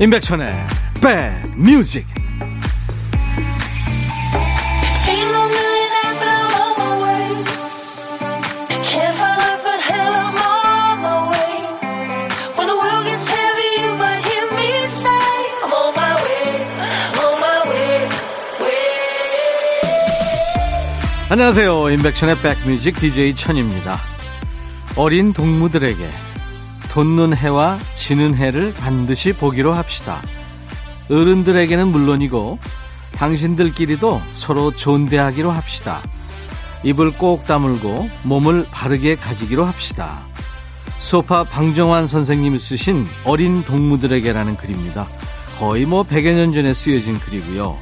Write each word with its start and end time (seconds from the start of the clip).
임백천의 0.00 0.54
백뮤직. 1.02 2.06
안녕하세요. 21.30 21.90
임백천의 21.90 22.36
백뮤직 22.38 23.00
DJ 23.00 23.34
천입니다. 23.34 23.98
어린 24.94 25.32
동무들에게 25.32 26.08
돋는 26.90 27.36
해와 27.36 27.78
지는 28.08 28.34
해를 28.34 28.72
반드시 28.72 29.34
보기로 29.34 29.74
합시다. 29.74 30.22
어른들에게는 31.10 31.88
물론이고 31.88 32.58
당신들끼리도 33.12 34.22
서로 34.32 34.70
존대하기로 34.70 35.50
합시다. 35.50 36.00
입을 36.84 37.10
꼭 37.18 37.44
다물고 37.44 38.08
몸을 38.22 38.64
바르게 38.70 39.16
가지기로 39.16 39.66
합시다. 39.66 40.20
소파 40.96 41.44
방정환 41.44 42.06
선생님이 42.06 42.58
쓰신 42.58 43.06
어린 43.26 43.62
동무들에게라는 43.62 44.56
글입니다. 44.56 45.06
거의 45.58 45.84
뭐 45.84 46.02
100여 46.02 46.32
년 46.34 46.54
전에 46.54 46.72
쓰여진 46.72 47.20
글이고요. 47.20 47.76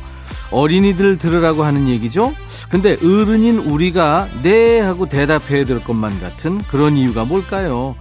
어린이들 0.51 1.19
들으라고 1.19 1.63
하는 1.63 1.87
얘기죠? 1.87 2.35
근데 2.69 2.95
어른인 2.95 3.59
우리가 3.59 4.27
네 4.43 4.81
하고 4.81 5.07
대답해야 5.07 5.65
될 5.65 5.85
것만 5.85 6.21
같은 6.21 6.59
그런 6.63 6.97
이유가 6.97 7.25
뭘까요? 7.25 7.95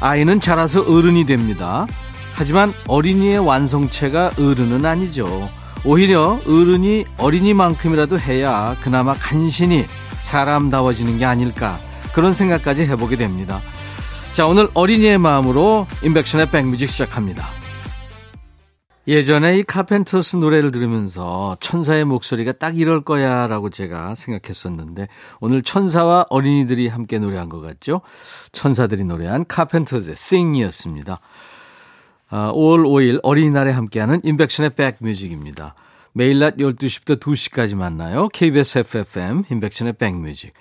아이는 0.00 0.40
자라서 0.40 0.82
어른이 0.82 1.26
됩니다. 1.26 1.86
하지만 2.34 2.72
어린이의 2.86 3.38
완성체가 3.38 4.32
어른은 4.38 4.86
아니죠. 4.86 5.48
오히려 5.84 6.40
어른이 6.46 7.04
어린이만큼이라도 7.18 8.18
해야 8.18 8.76
그나마 8.80 9.14
간신히 9.14 9.86
사람다워지는 10.18 11.18
게 11.18 11.24
아닐까 11.24 11.78
그런 12.12 12.32
생각까지 12.32 12.82
해보게 12.82 13.16
됩니다. 13.16 13.60
자 14.32 14.46
오늘 14.46 14.68
어린이의 14.74 15.18
마음으로 15.18 15.86
인백션의 16.02 16.50
백뮤직 16.50 16.88
시작합니다. 16.88 17.48
예전에 19.08 19.56
이 19.56 19.62
카펜터스 19.62 20.36
노래를 20.36 20.70
들으면서 20.70 21.56
천사의 21.60 22.04
목소리가 22.04 22.52
딱 22.52 22.76
이럴 22.76 23.00
거야 23.00 23.46
라고 23.46 23.70
제가 23.70 24.14
생각했었는데 24.14 25.08
오늘 25.40 25.62
천사와 25.62 26.26
어린이들이 26.28 26.88
함께 26.88 27.18
노래한 27.18 27.48
것 27.48 27.62
같죠? 27.62 28.02
천사들이 28.52 29.04
노래한 29.04 29.46
카펜터스의 29.48 30.12
Sing이었습니다. 30.12 31.20
아, 32.28 32.52
5월 32.52 32.84
5일 32.84 33.20
어린이날에 33.22 33.70
함께하는 33.70 34.20
인백션의 34.24 34.72
백뮤직입니다. 34.74 35.74
매일 36.12 36.38
낮 36.38 36.58
12시부터 36.58 37.18
2시까지 37.18 37.76
만나요. 37.76 38.28
KBS 38.28 38.80
FFM 38.80 39.44
인백션의 39.50 39.94
백뮤직. 39.94 40.52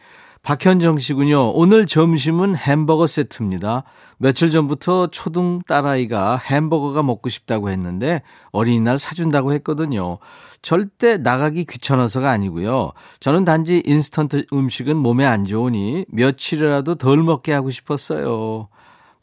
박현정 0.48 0.98
씨군요. 0.98 1.52
오늘 1.56 1.86
점심은 1.86 2.56
햄버거 2.56 3.06
세트입니다. 3.06 3.84
며칠 4.18 4.50
전부터 4.50 5.08
초등 5.08 5.60
딸아이가 5.68 6.38
햄버거가 6.38 7.04
먹고 7.04 7.28
싶다고 7.28 7.70
했는데 7.70 8.22
어린이날 8.54 8.98
사준다고 8.98 9.52
했거든요. 9.52 10.20
절대 10.62 11.18
나가기 11.18 11.66
귀찮아서가 11.66 12.32
아니고요. 12.32 12.94
저는 13.20 13.44
단지 13.44 13.84
인스턴트 13.86 14.46
음식은 14.54 14.96
몸에 14.96 15.26
안 15.26 15.44
좋으니 15.44 16.06
며칠이라도 16.08 16.96
덜 16.96 17.24
먹게 17.24 17.52
하고 17.52 17.70
싶었어요. 17.70 18.70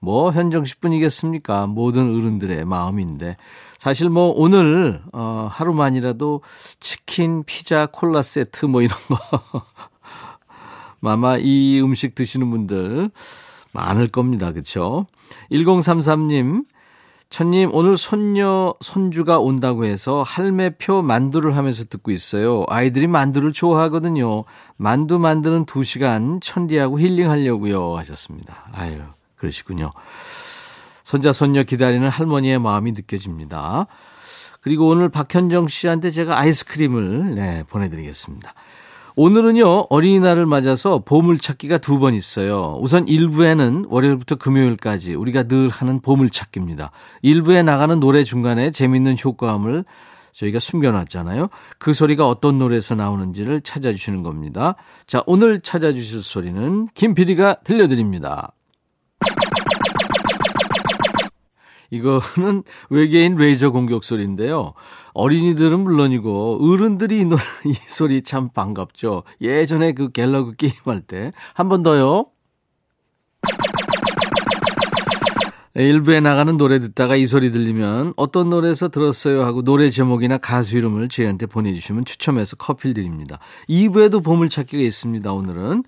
뭐 0.01 0.31
현정 0.31 0.67
씨뿐이겠습니까? 0.67 1.69
모든 1.69 2.15
어른들의 2.15 2.67
마음인데 2.67 3.37
사실 3.79 4.11
뭐 4.11 4.31
오늘 4.37 5.01
어 5.15 5.49
하루만이라도 5.51 6.43
치킨, 6.81 7.45
피자, 7.45 7.87
콜라 7.87 8.21
세트 8.21 8.67
뭐 8.67 8.83
이런 8.83 8.99
거 9.09 9.63
아마 11.07 11.37
이 11.37 11.81
음식 11.81 12.15
드시는 12.15 12.51
분들 12.51 13.11
많을 13.73 14.09
겁니다. 14.09 14.53
그렇죠? 14.53 15.07
1033님 15.51 16.65
천님, 17.35 17.71
오늘 17.73 17.99
손녀, 17.99 18.75
손주가 18.81 19.41
온다고 19.41 19.85
해서 19.85 20.23
할매표 20.23 21.03
만두를 21.03 21.57
하면서 21.57 21.83
듣고 21.85 22.13
있어요. 22.13 22.65
아이들이 22.69 23.09
만두를 23.09 23.53
좋아하거든요. 23.53 24.45
만두 24.77 25.19
만드는 25.19 25.67
2시간 25.67 26.41
천디하고 26.41 27.01
힐링하려고요. 27.01 27.97
하셨습니다. 27.97 28.69
아유, 28.71 29.01
그러시군요. 29.35 29.91
손자, 31.03 31.33
손녀 31.33 31.65
기다리는 31.65 32.09
할머니의 32.09 32.61
마음이 32.61 32.93
느껴집니다. 32.93 33.87
그리고 34.61 34.87
오늘 34.87 35.09
박현정 35.09 35.67
씨한테 35.67 36.11
제가 36.11 36.39
아이스크림을, 36.39 37.35
네, 37.35 37.65
보내드리겠습니다. 37.69 38.55
오늘은요, 39.17 39.87
어린이날을 39.91 40.45
맞아서 40.47 40.99
보물찾기가 40.99 41.79
두 41.79 41.99
번 41.99 42.15
있어요. 42.15 42.77
우선 42.81 43.07
1부에는 43.07 43.87
월요일부터 43.89 44.35
금요일까지 44.35 45.15
우리가 45.15 45.45
늘 45.45 45.69
하는 45.69 46.01
보물찾기입니다. 46.01 46.91
1부에 47.23 47.65
나가는 47.65 48.01
노래 48.01 48.25
중간에 48.25 48.73
재밌는 48.73 49.17
효과음을 49.25 49.85
저희가 50.33 50.59
숨겨놨잖아요. 50.59 51.49
그 51.79 51.93
소리가 51.93 52.29
어떤 52.29 52.59
노래에서 52.59 52.97
나오는지를 52.97 53.61
찾아주시는 53.61 54.25
겁니다. 54.25 54.75
자, 55.07 55.23
오늘 55.27 55.61
찾아주실 55.61 56.21
소리는 56.23 56.89
김PD가 56.95 57.59
들려드립니다. 57.63 58.53
이거는 61.95 62.63
외계인 62.91 63.37
레이저 63.37 63.71
공격 63.71 64.05
소리인데요. 64.05 64.75
어린이들은 65.15 65.81
물론이고 65.81 66.59
어른들이 66.61 67.21
이, 67.21 67.25
노래, 67.25 67.41
이 67.67 67.73
소리 67.75 68.23
참 68.23 68.51
반갑죠. 68.51 69.23
예전에 69.41 69.93
그 69.93 70.11
갤러그 70.11 70.57
게임 70.57 70.73
할 70.85 71.01
때 71.07 71.31
한 71.55 71.69
번 71.69 71.83
더요. 71.83 72.27
일부에 75.77 76.21
나가는 76.21 76.57
노래 76.57 76.79
듣다가 76.79 77.17
이 77.17 77.27
소리 77.27 77.51
들리면 77.51 78.15
어떤 78.17 78.49
노래에서 78.49 78.89
들었어요 78.91 79.45
하고 79.45 79.63
노래 79.63 79.91
제목이나 79.91 80.39
가수 80.39 80.77
이름을 80.77 81.09
저희한테 81.09 81.47
보내주시면 81.47 82.05
추첨해서 82.05 82.55
커피를 82.55 82.95
드립니다. 82.95 83.41
2부에도 83.69 84.23
보물찾기가 84.23 84.81
있습니다. 84.81 85.33
오늘은 85.33 85.83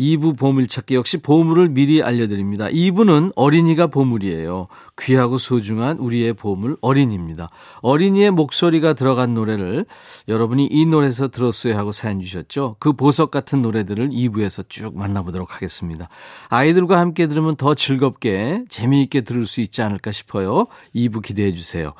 2부 0.00 0.38
보물찾기 0.38 0.94
역시 0.94 1.18
보물을 1.18 1.68
미리 1.68 2.02
알려드립니다. 2.02 2.68
2부는 2.68 3.32
어린이가 3.36 3.88
보물이에요. 3.88 4.66
귀하고 4.98 5.36
소중한 5.36 5.98
우리의 5.98 6.32
보물 6.32 6.78
어린이입니다. 6.80 7.50
어린이의 7.82 8.30
목소리가 8.30 8.94
들어간 8.94 9.34
노래를 9.34 9.84
여러분이 10.26 10.68
이 10.70 10.86
노래에서 10.86 11.28
들었어요 11.28 11.76
하고 11.76 11.92
사연 11.92 12.18
주셨죠. 12.20 12.76
그 12.78 12.94
보석 12.94 13.30
같은 13.30 13.60
노래들을 13.60 14.08
2부에서 14.08 14.64
쭉 14.70 14.96
만나보도록 14.96 15.54
하겠습니다. 15.54 16.08
아이들과 16.48 16.98
함께 16.98 17.26
들으면 17.26 17.56
더 17.56 17.74
즐겁게 17.74 18.64
재미있게 18.70 19.20
들을 19.20 19.46
수 19.46 19.60
있지 19.60 19.82
않을까 19.82 20.12
싶어요. 20.12 20.66
2부 20.94 21.22
기대해 21.22 21.52
주세요. 21.52 21.92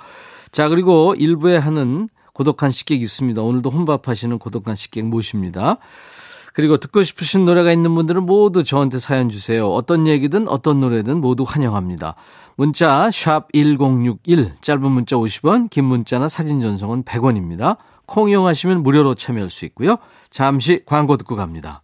자 0.53 0.71
그리고 0.71 1.15
1부에 1.19 1.59
하는 1.59 2.09
고독한 2.33 2.71
식객 2.71 3.03
있습니다. 3.03 3.43
오늘도 3.43 3.69
혼밥하시는 3.69 4.39
고독한 4.39 4.75
식객 4.75 5.05
모십니다. 5.05 5.77
그리고 6.53 6.77
듣고 6.79 7.03
싶으신 7.03 7.45
노래가 7.45 7.73
있는 7.73 7.95
분들은 7.95 8.25
모두 8.25 8.65
저한테 8.65 8.99
사연 8.99 9.29
주세요. 9.29 9.69
어떤 9.69 10.07
얘기든 10.07 10.49
어떤 10.49 10.81
노래든 10.81 11.21
모두 11.21 11.45
환영합니다. 11.47 12.15
문자 12.57 13.11
1061, 13.11 14.57
짧은 14.61 14.83
문자 14.83 15.17
50원, 15.17 15.71
긴 15.71 15.85
문자나 15.85 16.29
사진 16.29 16.61
전송은 16.61 17.05
100원입니다. 17.05 17.79
콩 18.07 18.29
이용하시면 18.29 18.83
무료로 18.83 19.15
참여할 19.15 19.51
수 19.51 19.65
있고요. 19.67 19.97
잠시 20.31 20.83
광고 20.85 21.17
듣고 21.17 21.37
갑니다. 21.37 21.83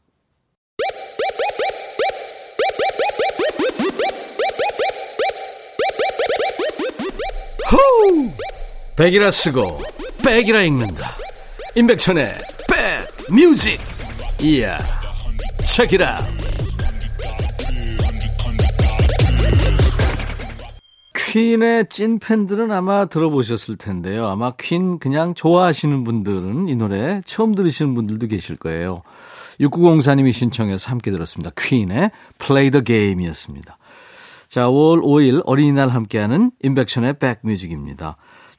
호우! 7.70 8.30
백이라 8.96 9.30
쓰고 9.30 9.78
백이라 10.24 10.62
읽는다. 10.62 11.16
임백천의 11.74 12.34
백 12.68 13.32
뮤직. 13.34 13.95
이야. 14.42 14.76
체키라. 15.64 16.22
퀸의 21.14 21.86
찐 21.90 22.18
팬들은 22.18 22.70
아마 22.70 23.06
들어보셨을 23.06 23.76
텐데요. 23.76 24.26
아마 24.26 24.52
퀸 24.52 24.98
그냥 24.98 25.34
좋아하시는 25.34 26.04
분들은 26.04 26.68
이 26.68 26.76
노래 26.76 27.20
처음 27.24 27.54
들으시는 27.54 27.94
분들도 27.94 28.26
계실 28.26 28.56
거예요. 28.56 29.02
6904님이 29.60 30.32
신청해서 30.32 30.90
함께 30.90 31.10
들었습니다. 31.10 31.50
퀸의 31.56 32.10
Play 32.38 32.70
the 32.70 32.84
Game이었습니다. 32.84 33.78
자, 34.48 34.68
5월 34.68 35.02
5일 35.02 35.42
어린이날 35.44 35.88
함께하는 35.88 36.52
인백션의 36.62 37.18
백뮤직입니다. 37.18 38.16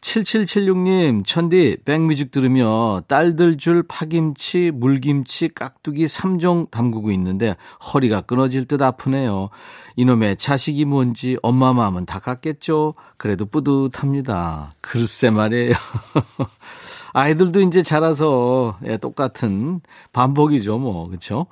7776님, 0.08 1.26
천디, 1.26 1.80
백뮤직 1.84 2.32
들으며 2.32 3.02
딸들 3.08 3.58
줄 3.58 3.84
파김치, 3.84 4.72
물김치, 4.74 5.50
깍두기 5.50 6.06
3종 6.06 6.72
담그고 6.72 7.12
있는데 7.12 7.58
허리가 7.94 8.22
끊어질 8.22 8.66
듯 8.66 8.82
아프네요. 8.82 9.50
이놈의 9.98 10.38
자식이 10.38 10.86
뭔지 10.86 11.38
엄마 11.42 11.74
마음은 11.74 12.06
다 12.06 12.20
갔겠죠? 12.20 12.94
그래도 13.18 13.46
뿌듯합니다. 13.46 14.72
글쎄 14.80 15.30
말이에요. 15.30 15.74
아이들도 17.12 17.62
이제 17.62 17.82
자라서 17.82 18.78
예, 18.86 18.98
똑같은 18.98 19.82
반복이죠, 20.14 20.78
뭐. 20.78 21.10
그쵸? 21.10 21.48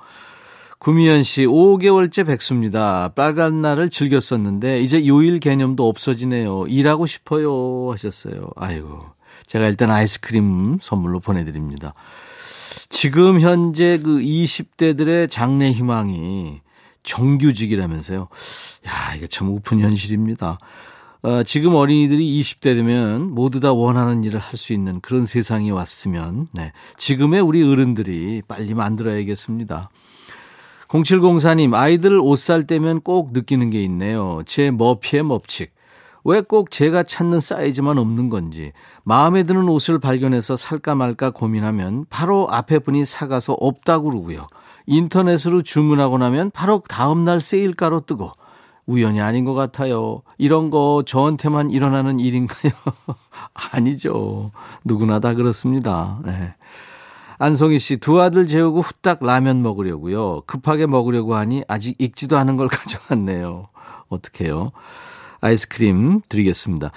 구미연 0.78 1.22
씨, 1.22 1.46
5개월째 1.46 2.26
백수입니다. 2.26 3.10
빨간 3.14 3.62
날을 3.62 3.88
즐겼었는데, 3.90 4.80
이제 4.80 5.06
요일 5.06 5.40
개념도 5.40 5.88
없어지네요. 5.88 6.66
일하고 6.68 7.06
싶어요. 7.06 7.90
하셨어요. 7.92 8.50
아이고. 8.56 9.04
제가 9.46 9.66
일단 9.68 9.90
아이스크림 9.90 10.78
선물로 10.82 11.20
보내드립니다. 11.20 11.94
지금 12.88 13.40
현재 13.40 13.98
그 14.02 14.18
20대들의 14.18 15.30
장래 15.30 15.70
희망이 15.72 16.60
정규직이라면서요. 17.04 18.28
야, 18.86 19.14
이게 19.16 19.26
참 19.26 19.48
우픈 19.50 19.80
현실입니다. 19.80 20.58
어, 21.22 21.42
지금 21.42 21.74
어린이들이 21.74 22.40
20대 22.40 22.74
되면 22.74 23.30
모두 23.32 23.60
다 23.60 23.72
원하는 23.72 24.22
일을 24.24 24.38
할 24.38 24.56
수 24.56 24.72
있는 24.72 25.00
그런 25.00 25.24
세상이 25.24 25.70
왔으면, 25.70 26.48
네. 26.52 26.72
지금의 26.96 27.40
우리 27.40 27.62
어른들이 27.62 28.42
빨리 28.46 28.74
만들어야겠습니다. 28.74 29.90
0704님, 30.88 31.74
아이들 31.74 32.18
옷 32.20 32.36
살 32.38 32.64
때면 32.64 33.00
꼭 33.00 33.32
느끼는 33.32 33.70
게 33.70 33.82
있네요. 33.84 34.42
제 34.46 34.70
머피의 34.70 35.24
법칙. 35.24 35.72
왜 36.24 36.40
꼭 36.42 36.70
제가 36.72 37.02
찾는 37.04 37.38
사이즈만 37.40 37.98
없는 37.98 38.30
건지. 38.30 38.72
마음에 39.04 39.44
드는 39.44 39.68
옷을 39.68 39.98
발견해서 40.00 40.56
살까 40.56 40.94
말까 40.96 41.30
고민하면 41.30 42.04
바로 42.10 42.48
앞에 42.50 42.80
분이 42.80 43.04
사가서 43.04 43.54
없다고 43.54 44.10
그러고요. 44.10 44.48
인터넷으로 44.86 45.62
주문하고 45.62 46.18
나면 46.18 46.50
바로 46.52 46.82
다음날 46.88 47.40
세일가로 47.40 48.00
뜨고. 48.00 48.32
우연이 48.86 49.20
아닌 49.20 49.44
것 49.44 49.54
같아요. 49.54 50.22
이런 50.38 50.70
거 50.70 51.02
저한테만 51.04 51.70
일어나는 51.72 52.20
일인가요? 52.20 52.72
아니죠. 53.72 54.48
누구나 54.84 55.18
다 55.18 55.34
그렇습니다. 55.34 56.20
네. 56.24 56.54
안송희 57.38 57.78
씨, 57.78 57.96
두 57.98 58.20
아들 58.20 58.46
재우고 58.46 58.80
후딱 58.80 59.22
라면 59.22 59.62
먹으려고요. 59.62 60.42
급하게 60.46 60.86
먹으려고 60.86 61.34
하니 61.34 61.64
아직 61.68 61.94
익지도 61.98 62.36
않은 62.38 62.56
걸 62.56 62.68
가져왔네요. 62.68 63.66
어떡해요? 64.08 64.72
아이스크림 65.40 66.20
드리겠습니다. 66.28 66.90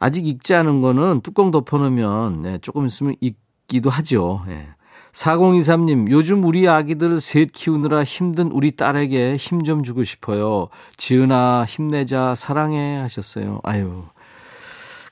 아직 0.00 0.26
익지 0.26 0.54
않은 0.54 0.80
거는 0.80 1.20
뚜껑 1.22 1.50
덮어놓으면 1.50 2.42
네, 2.42 2.58
조금 2.58 2.86
있으면 2.86 3.14
익기도 3.20 3.88
하죠. 3.90 4.42
네. 4.46 4.66
4023님, 5.12 6.10
요즘 6.10 6.42
우리 6.44 6.66
아기들 6.68 7.20
셋 7.20 7.52
키우느라 7.52 8.02
힘든 8.02 8.50
우리 8.50 8.74
딸에게 8.74 9.36
힘 9.36 9.62
좀 9.62 9.84
주고 9.84 10.02
싶어요. 10.02 10.68
지은아, 10.96 11.66
힘내자, 11.68 12.34
사랑해 12.34 12.96
하셨어요. 12.96 13.60
아유. 13.62 14.02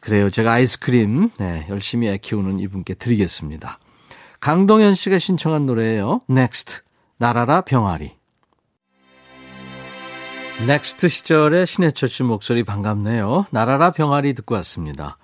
그래요. 0.00 0.28
제가 0.28 0.50
아이스크림, 0.54 1.30
네, 1.38 1.66
열심히 1.70 2.08
애 2.08 2.18
키우는 2.18 2.58
이분께 2.58 2.94
드리겠습니다. 2.94 3.78
강동현 4.42 4.96
씨가 4.96 5.20
신청한 5.20 5.66
노래예요. 5.66 6.22
Next. 6.28 6.80
날아라 7.16 7.60
병아리. 7.60 8.10
넥스트 10.66 11.06
시절의 11.06 11.64
신해철 11.64 12.08
씨 12.08 12.24
목소리 12.24 12.64
반갑네요. 12.64 13.46
날아라 13.52 13.92
병아리 13.92 14.32
듣고 14.32 14.56
왔습니다. 14.56 15.16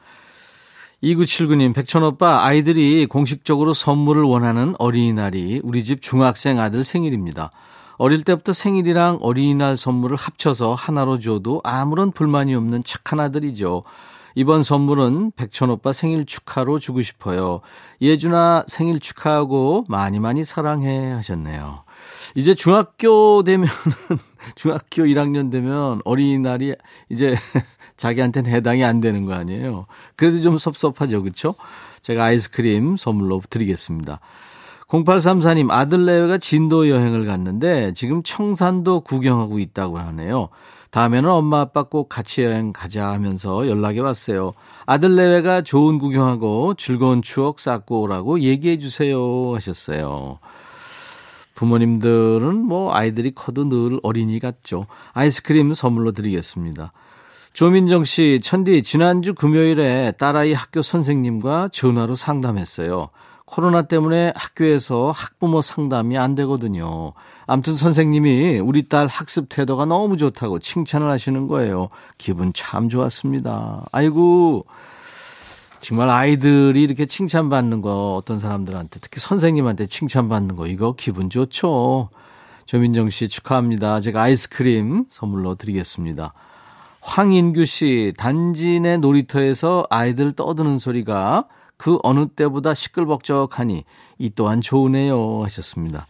2979님, 1.02 1.74
백천오빠, 1.74 2.44
아이들이 2.44 3.06
공식적으로 3.06 3.74
선물을 3.74 4.22
원하는 4.22 4.76
어린이날이 4.78 5.62
우리 5.64 5.82
집 5.82 6.00
중학생 6.00 6.60
아들 6.60 6.84
생일입니다. 6.84 7.50
어릴 7.96 8.22
때부터 8.22 8.52
생일이랑 8.52 9.18
어린이날 9.20 9.76
선물을 9.76 10.16
합쳐서 10.16 10.74
하나로 10.74 11.18
줘도 11.18 11.60
아무런 11.64 12.12
불만이 12.12 12.54
없는 12.54 12.84
착한 12.84 13.18
아들이죠. 13.18 13.82
이번 14.38 14.62
선물은 14.62 15.32
백천 15.32 15.68
오빠 15.68 15.92
생일 15.92 16.24
축하로 16.24 16.78
주고 16.78 17.02
싶어요. 17.02 17.60
예준아 18.00 18.66
생일 18.68 19.00
축하하고 19.00 19.84
많이 19.88 20.20
많이 20.20 20.44
사랑해 20.44 21.10
하셨네요. 21.10 21.82
이제 22.36 22.54
중학교 22.54 23.42
되면은, 23.42 23.68
중학교 24.54 25.02
1학년 25.02 25.50
되면 25.50 26.00
어린이날이 26.04 26.76
이제 27.08 27.34
자기한테는 27.96 28.48
해당이 28.48 28.84
안 28.84 29.00
되는 29.00 29.24
거 29.24 29.34
아니에요. 29.34 29.86
그래도 30.14 30.40
좀 30.40 30.56
섭섭하죠. 30.56 31.24
그렇죠? 31.24 31.56
제가 32.02 32.26
아이스크림 32.26 32.96
선물로 32.96 33.42
드리겠습니다. 33.50 34.20
0834님 34.88 35.70
아들 35.70 36.06
내외가 36.06 36.38
진도 36.38 36.88
여행을 36.88 37.26
갔는데 37.26 37.92
지금 37.92 38.22
청산도 38.22 39.02
구경하고 39.02 39.58
있다고 39.58 39.98
하네요. 39.98 40.48
다음에는 40.90 41.28
엄마 41.28 41.60
아빠 41.60 41.82
꼭 41.82 42.08
같이 42.08 42.42
여행 42.42 42.72
가자 42.72 43.08
하면서 43.08 43.68
연락이 43.68 44.00
왔어요. 44.00 44.52
아들 44.86 45.16
내외가 45.16 45.60
좋은 45.60 45.98
구경하고 45.98 46.74
즐거운 46.78 47.20
추억 47.20 47.60
쌓고 47.60 48.00
오라고 48.00 48.40
얘기해 48.40 48.78
주세요 48.78 49.54
하셨어요. 49.54 50.38
부모님들은 51.54 52.56
뭐 52.56 52.94
아이들이 52.94 53.34
커도 53.34 53.68
늘 53.68 54.00
어린이 54.02 54.38
같죠. 54.38 54.86
아이스크림 55.12 55.74
선물로 55.74 56.12
드리겠습니다. 56.12 56.90
조민정 57.52 58.04
씨, 58.04 58.40
천디, 58.40 58.84
지난주 58.84 59.34
금요일에 59.34 60.12
딸아이 60.12 60.52
학교 60.52 60.80
선생님과 60.80 61.70
전화로 61.72 62.14
상담했어요. 62.14 63.10
코로나 63.50 63.82
때문에 63.82 64.32
학교에서 64.36 65.10
학부모 65.10 65.62
상담이 65.62 66.18
안 66.18 66.34
되거든요. 66.34 67.12
아무튼 67.46 67.76
선생님이 67.76 68.58
우리 68.58 68.88
딸 68.88 69.06
학습 69.06 69.48
태도가 69.48 69.86
너무 69.86 70.18
좋다고 70.18 70.58
칭찬을 70.58 71.08
하시는 71.08 71.46
거예요. 71.46 71.88
기분 72.18 72.52
참 72.52 72.90
좋았습니다. 72.90 73.86
아이고, 73.90 74.66
정말 75.80 76.10
아이들이 76.10 76.82
이렇게 76.82 77.06
칭찬받는 77.06 77.80
거 77.80 78.16
어떤 78.16 78.38
사람들한테 78.38 79.00
특히 79.00 79.18
선생님한테 79.20 79.86
칭찬받는 79.86 80.54
거 80.56 80.66
이거 80.66 80.94
기분 80.96 81.30
좋죠. 81.30 82.10
조민정 82.66 83.08
씨 83.08 83.28
축하합니다. 83.28 84.00
제가 84.00 84.22
아이스크림 84.22 85.06
선물로 85.08 85.54
드리겠습니다. 85.54 86.32
황인규 87.00 87.64
씨, 87.64 88.12
단지 88.18 88.78
내 88.80 88.98
놀이터에서 88.98 89.84
아이들 89.88 90.32
떠드는 90.32 90.78
소리가 90.78 91.46
그 91.78 91.98
어느 92.02 92.26
때보다 92.26 92.74
시끌벅적하니 92.74 93.84
이 94.18 94.30
또한 94.34 94.60
좋으네요 94.60 95.42
하셨습니다. 95.44 96.06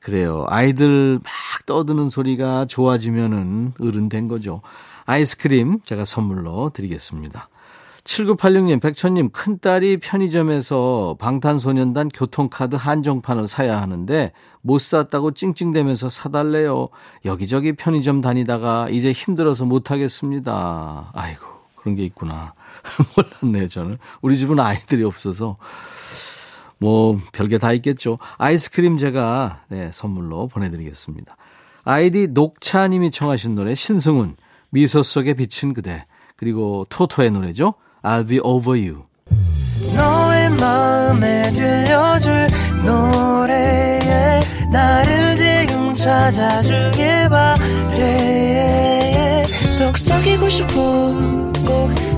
그래요. 0.00 0.44
아이들 0.48 1.20
막 1.22 1.66
떠드는 1.66 2.08
소리가 2.08 2.64
좋아지면은 2.64 3.74
어른 3.80 4.08
된 4.08 4.26
거죠. 4.26 4.62
아이스크림 5.04 5.80
제가 5.84 6.04
선물로 6.04 6.70
드리겠습니다. 6.70 7.48
7986님, 8.04 8.80
백천님, 8.80 9.30
큰딸이 9.30 9.98
편의점에서 9.98 11.16
방탄소년단 11.18 12.08
교통카드 12.08 12.76
한정판을 12.76 13.46
사야 13.46 13.82
하는데 13.82 14.32
못 14.62 14.80
샀다고 14.80 15.32
찡찡대면서 15.32 16.08
사달래요. 16.08 16.88
여기저기 17.26 17.74
편의점 17.74 18.22
다니다가 18.22 18.88
이제 18.88 19.12
힘들어서 19.12 19.66
못하겠습니다. 19.66 21.10
아이고, 21.12 21.44
그런 21.76 21.96
게 21.96 22.04
있구나. 22.04 22.54
몰랐네요, 23.42 23.68
저는. 23.68 23.96
우리 24.22 24.36
집은 24.36 24.58
아이들이 24.60 25.04
없어서. 25.04 25.56
뭐, 26.78 27.20
별게 27.32 27.58
다 27.58 27.72
있겠죠. 27.72 28.18
아이스크림 28.36 28.98
제가, 28.98 29.64
네, 29.68 29.90
선물로 29.92 30.46
보내드리겠습니다. 30.48 31.36
아이디 31.84 32.28
녹차님이 32.28 33.10
청하신 33.10 33.54
노래, 33.54 33.74
신승훈, 33.74 34.36
미소 34.70 35.02
속에 35.02 35.34
비친 35.34 35.74
그대. 35.74 36.06
그리고 36.36 36.86
토토의 36.88 37.30
노래죠. 37.32 37.72
I'll 38.02 38.28
be 38.28 38.38
over 38.42 38.78
you. 38.78 39.02
너의 39.94 40.50
마음에 40.50 41.52
들려줄 41.52 42.46
노래에 42.84 44.40
나를 44.70 45.36
지금 45.36 45.94
찾아주길 45.94 47.28
바래 47.28 47.78
속삭이고 49.78 50.48
싶어 50.48 50.72
꼭 51.66 52.17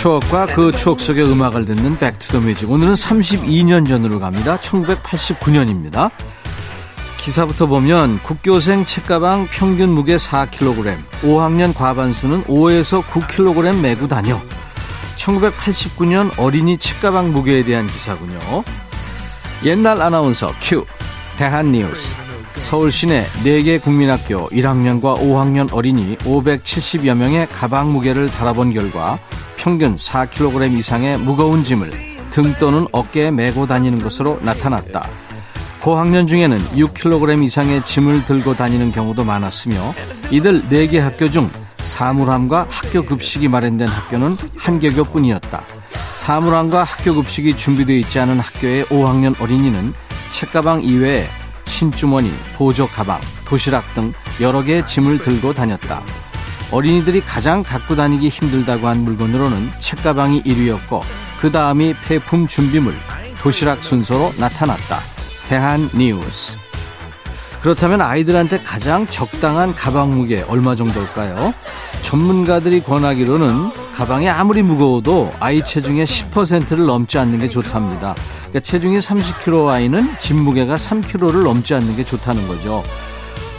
추억과 0.00 0.46
그 0.46 0.72
추억 0.72 0.98
속의 0.98 1.30
음악을 1.30 1.66
듣는 1.66 1.98
music. 2.36 2.72
오늘은 2.72 2.94
32년 2.94 3.86
전으로 3.86 4.18
갑니다. 4.18 4.56
1989년입니다. 4.56 6.10
기사부터 7.18 7.66
보면 7.66 8.18
국교생 8.22 8.86
책가방 8.86 9.48
평균 9.50 9.90
무게 9.90 10.16
4kg, 10.16 10.96
5학년 11.20 11.74
과반수는 11.74 12.44
5에서 12.44 13.02
9kg 13.02 13.78
메고 13.78 14.08
다녀. 14.08 14.40
1989년 15.16 16.30
어린이 16.38 16.78
책가방 16.78 17.34
무게에 17.34 17.62
대한 17.62 17.86
기사군요. 17.86 18.38
옛날 19.64 20.00
아나운서 20.00 20.50
큐 20.62 20.86
대한뉴스 21.36 22.14
서울 22.54 22.90
시내 22.90 23.26
4개 23.44 23.82
국민학교 23.82 24.48
1학년과 24.48 25.18
5학년 25.18 25.70
어린이 25.74 26.16
570여 26.20 27.14
명의 27.14 27.46
가방 27.48 27.92
무게를 27.92 28.30
달아본 28.30 28.72
결과 28.72 29.18
평균 29.60 29.94
4kg 29.94 30.72
이상의 30.78 31.18
무거운 31.18 31.62
짐을 31.62 31.90
등 32.30 32.54
또는 32.58 32.86
어깨에 32.92 33.30
메고 33.30 33.66
다니는 33.66 34.02
것으로 34.02 34.38
나타났다. 34.40 35.06
고학년 35.80 36.26
중에는 36.26 36.56
6kg 36.76 37.44
이상의 37.44 37.84
짐을 37.84 38.24
들고 38.24 38.56
다니는 38.56 38.90
경우도 38.90 39.22
많았으며 39.22 39.94
이들 40.30 40.62
4개 40.62 40.98
학교 40.98 41.28
중 41.28 41.50
사물함과 41.76 42.68
학교 42.70 43.04
급식이 43.04 43.48
마련된 43.48 43.86
학교는 43.86 44.36
한 44.56 44.78
개교뿐이었다. 44.78 45.62
사물함과 46.14 46.82
학교 46.84 47.14
급식이 47.14 47.54
준비되어 47.56 47.96
있지 47.96 48.18
않은 48.18 48.40
학교의 48.40 48.84
5학년 48.86 49.38
어린이는 49.42 49.92
책가방 50.30 50.84
이외에 50.84 51.26
신주머니, 51.66 52.32
보조 52.56 52.86
가방, 52.88 53.20
도시락 53.44 53.92
등 53.94 54.12
여러 54.40 54.62
개의 54.62 54.86
짐을 54.86 55.18
들고 55.18 55.52
다녔다. 55.52 56.02
어린이들이 56.70 57.22
가장 57.22 57.62
갖고 57.62 57.96
다니기 57.96 58.28
힘들다고 58.28 58.86
한 58.86 59.04
물건으로는 59.04 59.70
책가방이 59.78 60.42
1위였고 60.42 61.02
그 61.40 61.50
다음이 61.50 61.94
폐품 62.06 62.46
준비물, 62.46 62.94
도시락 63.40 63.82
순서로 63.82 64.32
나타났다. 64.38 65.00
대한 65.48 65.90
뉴스. 65.94 66.58
그렇다면 67.62 68.00
아이들한테 68.00 68.60
가장 68.60 69.06
적당한 69.06 69.74
가방 69.74 70.10
무게 70.10 70.42
얼마 70.48 70.74
정도일까요? 70.74 71.52
전문가들이 72.02 72.82
권하기로는 72.82 73.90
가방이 73.94 74.28
아무리 74.28 74.62
무거워도 74.62 75.32
아이 75.40 75.62
체중의 75.62 76.06
10%를 76.06 76.86
넘지 76.86 77.18
않는 77.18 77.38
게 77.38 77.48
좋답니다. 77.48 78.14
그러니까 78.38 78.60
체중이 78.60 78.98
30kg 78.98 79.68
아이는 79.68 80.16
짐 80.18 80.38
무게가 80.42 80.76
3kg를 80.76 81.42
넘지 81.42 81.74
않는 81.74 81.96
게 81.96 82.04
좋다는 82.04 82.48
거죠. 82.48 82.82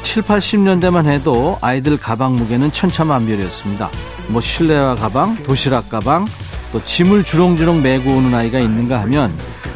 7, 0.02 0.24
80년대만 0.24 1.08
해도 1.08 1.58
아이들 1.62 1.98
가방 1.98 2.36
무게는 2.36 2.72
천차만별이었습니다. 2.72 3.90
뭐 4.28 4.42
실내화 4.42 4.96
가방, 4.96 5.36
도시락 5.36 5.90
가방, 5.90 6.26
또 6.72 6.84
짐을 6.84 7.24
주렁주렁 7.24 7.82
메고 7.82 8.12
오는 8.12 8.34
아이가 8.34 8.60
있는가 8.60 9.02
하면 9.02 9.32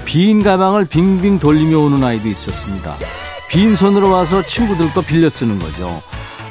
빈 0.05 0.43
가방을 0.43 0.85
빙빙 0.85 1.39
돌리며 1.39 1.77
오는 1.79 2.03
아이도 2.03 2.29
있었습니다. 2.29 2.97
빈손으로 3.49 4.09
와서 4.09 4.41
친구들 4.41 4.91
거 4.93 5.01
빌려 5.01 5.29
쓰는 5.29 5.59
거죠. 5.59 6.01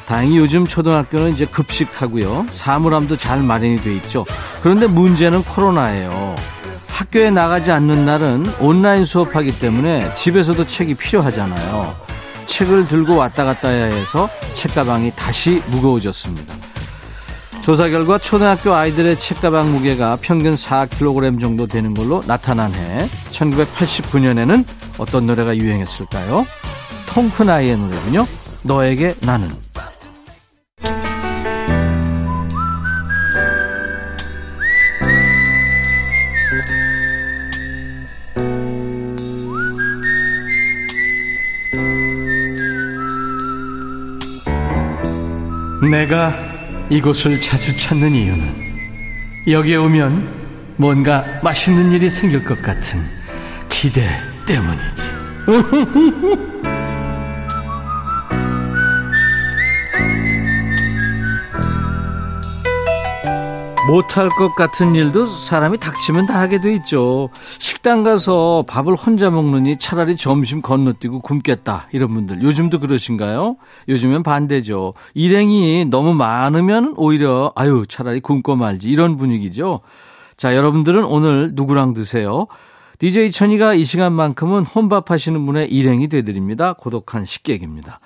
다행히 0.06 0.36
요즘 0.36 0.66
초등학교는 0.66 1.32
이제 1.32 1.46
급식하고요. 1.46 2.46
사물함도 2.50 3.16
잘 3.16 3.42
마련이 3.42 3.78
돼 3.78 3.94
있죠. 3.96 4.26
그런데 4.62 4.86
문제는 4.86 5.42
코로나예요. 5.44 6.36
학교에 6.88 7.30
나가지 7.30 7.72
않는 7.72 8.04
날은 8.04 8.46
온라인 8.60 9.04
수업하기 9.04 9.58
때문에 9.58 10.14
집에서도 10.14 10.66
책이 10.66 10.94
필요하잖아요. 10.94 12.03
책을 12.54 12.86
들고 12.86 13.16
왔다 13.16 13.44
갔다 13.44 13.68
해야 13.68 13.86
해서 13.86 14.30
책가방이 14.52 15.10
다시 15.16 15.60
무거워졌습니다. 15.70 16.54
조사 17.62 17.88
결과 17.88 18.16
초등학교 18.18 18.72
아이들의 18.72 19.18
책가방 19.18 19.72
무게가 19.72 20.18
평균 20.20 20.54
4kg 20.54 21.40
정도 21.40 21.66
되는 21.66 21.94
걸로 21.94 22.22
나타난 22.28 22.72
해 22.74 23.08
1989년에는 23.32 24.64
어떤 24.98 25.26
노래가 25.26 25.56
유행했을까요? 25.56 26.46
통큰 27.06 27.50
아이의 27.50 27.76
노래군요. 27.76 28.24
너에게 28.62 29.16
나는. 29.20 29.63
내가 45.90 46.34
이곳을 46.90 47.40
자주 47.40 47.76
찾는 47.76 48.12
이유는 48.12 48.64
여기에 49.48 49.76
오면 49.76 50.74
뭔가 50.76 51.24
맛있는 51.42 51.92
일이 51.92 52.10
생길 52.10 52.44
것 52.44 52.60
같은 52.62 53.00
기대 53.68 54.02
때문이지. 54.46 55.12
못할 63.86 64.30
것 64.30 64.54
같은 64.54 64.94
일도 64.94 65.26
사람이 65.26 65.78
닥치면 65.78 66.26
다 66.26 66.40
하게 66.40 66.58
돼 66.60 66.74
있죠. 66.76 67.28
식당 67.84 68.02
가서 68.02 68.64
밥을 68.66 68.94
혼자 68.94 69.28
먹느니 69.28 69.76
차라리 69.76 70.16
점심 70.16 70.62
건너뛰고 70.62 71.20
굶겠다. 71.20 71.86
이런 71.92 72.14
분들. 72.14 72.42
요즘도 72.42 72.80
그러신가요? 72.80 73.56
요즘엔 73.90 74.22
반대죠. 74.22 74.94
일행이 75.12 75.84
너무 75.90 76.14
많으면 76.14 76.94
오히려, 76.96 77.52
아유, 77.54 77.84
차라리 77.86 78.20
굶고 78.20 78.56
말지. 78.56 78.88
이런 78.88 79.18
분위기죠. 79.18 79.80
자, 80.38 80.56
여러분들은 80.56 81.04
오늘 81.04 81.50
누구랑 81.52 81.92
드세요? 81.92 82.46
DJ 83.00 83.30
천이가 83.30 83.74
이 83.74 83.84
시간만큼은 83.84 84.64
혼밥 84.64 85.10
하시는 85.10 85.44
분의 85.44 85.70
일행이 85.70 86.08
되드립니다. 86.08 86.72
고독한 86.72 87.26
식객입니다. 87.26 88.00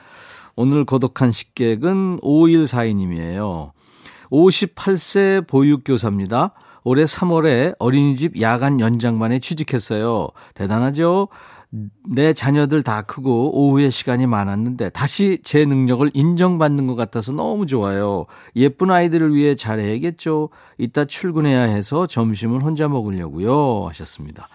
오늘 0.56 0.85
고독한 0.87 1.30
식객은 1.30 2.18
5142님이에요. 2.23 3.70
58세 4.32 5.47
보육교사입니다. 5.47 6.50
올해 6.88 7.04
3월에 7.04 7.75
어린이집 7.78 8.40
야간 8.40 8.80
연장반에 8.80 9.40
취직했어요. 9.40 10.28
대단하죠? 10.54 11.28
내 12.11 12.33
자녀들 12.33 12.83
다 12.83 13.02
크고 13.02 13.61
오후에 13.61 13.90
시간이 13.90 14.26
많았는데 14.26 14.88
다시 14.88 15.38
제 15.42 15.66
능력을 15.66 16.11
인정받는 16.14 16.87
것 16.87 16.95
같아서 16.95 17.33
너무 17.33 17.66
좋아요. 17.66 18.25
예쁜 18.57 18.90
아이들을 18.90 19.35
위해 19.35 19.54
잘해야겠죠. 19.54 20.49
이따 20.78 21.04
출근해야 21.04 21.61
해서 21.61 22.07
점심은 22.07 22.62
혼자 22.62 22.88
먹으려고요. 22.88 23.87
하셨습니다. 23.88 24.49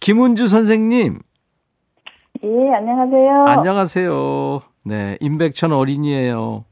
김은주 0.00 0.46
선생님. 0.46 1.18
예, 2.42 2.48
안녕하세요. 2.74 3.44
안녕하세요. 3.48 4.60
네, 4.86 5.18
임백천 5.20 5.72
어린이에요. 5.72 6.64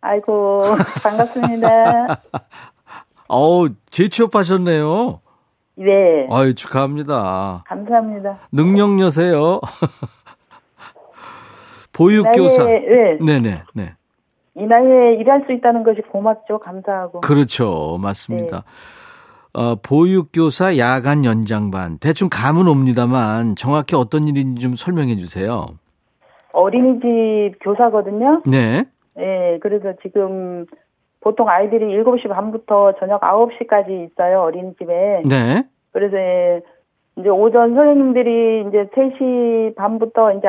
아이고, 0.00 0.62
반갑습니다. 1.02 2.22
어우, 3.28 3.68
재취업하셨네요. 3.90 5.20
네. 5.76 6.26
아유, 6.30 6.54
축하합니다. 6.54 7.62
감사합니다. 7.66 8.38
능력녀세요. 8.50 9.60
보육교사. 11.92 12.64
네. 12.64 13.18
네네, 13.20 13.62
네. 13.74 13.94
이 14.56 14.64
나이에 14.64 15.14
일할 15.20 15.44
수 15.46 15.52
있다는 15.52 15.84
것이 15.84 16.00
고맙죠. 16.10 16.58
감사하고. 16.58 17.20
그렇죠. 17.20 17.98
맞습니다. 18.00 18.56
네. 18.56 19.60
어, 19.60 19.76
보육교사 19.76 20.78
야간 20.78 21.24
연장반. 21.24 21.98
대충 21.98 22.28
감은 22.30 22.66
옵니다만 22.66 23.56
정확히 23.56 23.94
어떤 23.94 24.26
일인지 24.26 24.62
좀 24.62 24.74
설명해 24.74 25.16
주세요. 25.16 25.66
어린이집 26.52 27.58
교사거든요. 27.60 28.42
네. 28.46 28.84
네, 29.16 29.58
그래서 29.60 29.92
지금 30.02 30.64
보통 31.20 31.48
아이들이 31.48 31.86
7시 31.86 32.28
반부터 32.28 32.94
저녁 32.98 33.20
9시까지 33.20 34.10
있어요, 34.10 34.42
어린이집에. 34.42 35.22
네. 35.28 35.64
그래서 35.92 36.64
이제 37.16 37.28
오전 37.28 37.74
선생님들이 37.74 38.66
이제 38.68 38.86
3시 38.94 39.74
반부터 39.76 40.34
이제 40.34 40.48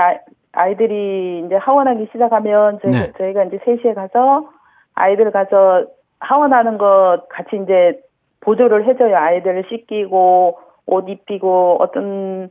아이들이 0.51 1.43
이제 1.45 1.55
하원하기 1.55 2.09
시작하면 2.11 2.79
저희, 2.83 2.91
네. 2.91 3.11
저희가 3.17 3.45
이제 3.45 3.57
3시에 3.57 3.95
가서 3.95 4.49
아이들 4.93 5.31
가서 5.31 5.85
하원하는 6.19 6.77
것 6.77 7.23
같이 7.29 7.59
이제 7.63 7.99
보조를 8.41 8.87
해줘요. 8.87 9.15
아이들을 9.15 9.65
씻기고 9.69 10.59
옷 10.85 11.09
입히고 11.09 11.77
어떤 11.79 12.49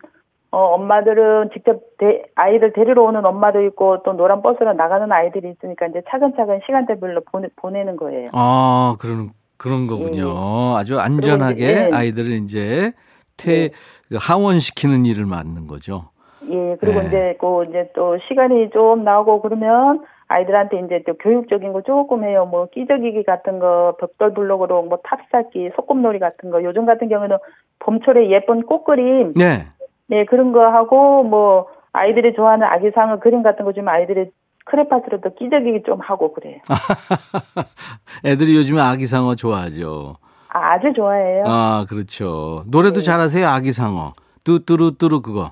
어, 0.50 0.59
엄마들은 0.75 1.50
직접 1.52 1.81
데, 1.99 2.23
아이들 2.35 2.73
데리러 2.73 3.02
오는 3.02 3.25
엄마도 3.25 3.62
있고 3.67 4.02
또 4.02 4.14
노란 4.14 4.40
버스로 4.40 4.73
나가는 4.73 5.11
아이들이 5.12 5.50
있으니까 5.50 5.87
이제 5.87 6.02
차근차근 6.09 6.61
시간대별로 6.64 7.21
보내, 7.31 7.49
보내는 7.57 7.97
거예요. 7.97 8.31
아, 8.33 8.97
그런, 8.99 9.31
그런 9.59 9.87
거군요. 9.87 10.26
예. 10.26 10.78
아주 10.78 10.99
안전하게 10.99 11.64
예. 11.64 11.90
아이들을 11.93 12.31
이제 12.31 12.93
퇴, 13.37 13.69
네. 14.11 14.17
하원시키는 14.19 15.05
일을 15.05 15.26
맡는 15.26 15.67
거죠. 15.67 16.11
예, 16.50 16.76
그리고 16.81 17.02
네. 17.02 17.09
이제 17.09 17.37
그 17.38 17.64
이제 17.69 17.90
또 17.95 18.17
시간이 18.26 18.71
좀 18.71 19.05
나오고 19.05 19.43
그러면 19.43 20.02
아이들한테 20.28 20.81
이제 20.81 21.02
또 21.07 21.14
교육적인 21.14 21.73
거 21.75 21.83
조금 21.83 22.25
해요. 22.25 22.47
뭐 22.50 22.69
끼적이기 22.73 23.25
같은 23.25 23.59
거, 23.59 23.97
벽돌 24.00 24.33
블록으로 24.33 24.83
뭐 24.85 24.99
탑쌓기, 25.05 25.73
소꿉놀이 25.76 26.19
같은 26.19 26.50
거. 26.50 26.62
요즘 26.62 26.87
같은 26.87 27.09
경우는 27.09 27.37
봄철에 27.81 28.31
예쁜 28.31 28.62
꽃그림. 28.62 29.35
네. 29.35 29.67
네, 30.08 30.24
그런 30.24 30.52
거 30.52 30.60
하고 30.66 31.22
뭐 31.22 31.68
아이들이 31.92 32.34
좋아하는 32.34 32.66
아기상어 32.66 33.18
그림 33.20 33.42
같은 33.42 33.64
거 33.64 33.72
좀 33.72 33.88
아이들이 33.88 34.30
크레파스로도 34.64 35.34
끼적이기 35.36 35.82
좀 35.86 36.00
하고 36.00 36.34
그래요. 36.34 36.58
애들이 38.24 38.54
요즘에 38.56 38.80
아기상어 38.80 39.34
좋아하죠. 39.34 40.16
아, 40.50 40.72
아주 40.72 40.92
좋아해요. 40.94 41.44
아, 41.46 41.86
그렇죠. 41.88 42.64
노래도 42.66 43.00
네. 43.00 43.04
잘하세요, 43.04 43.46
아기상어. 43.48 44.12
뚜뚜루뚜루 44.44 45.22
그거. 45.22 45.50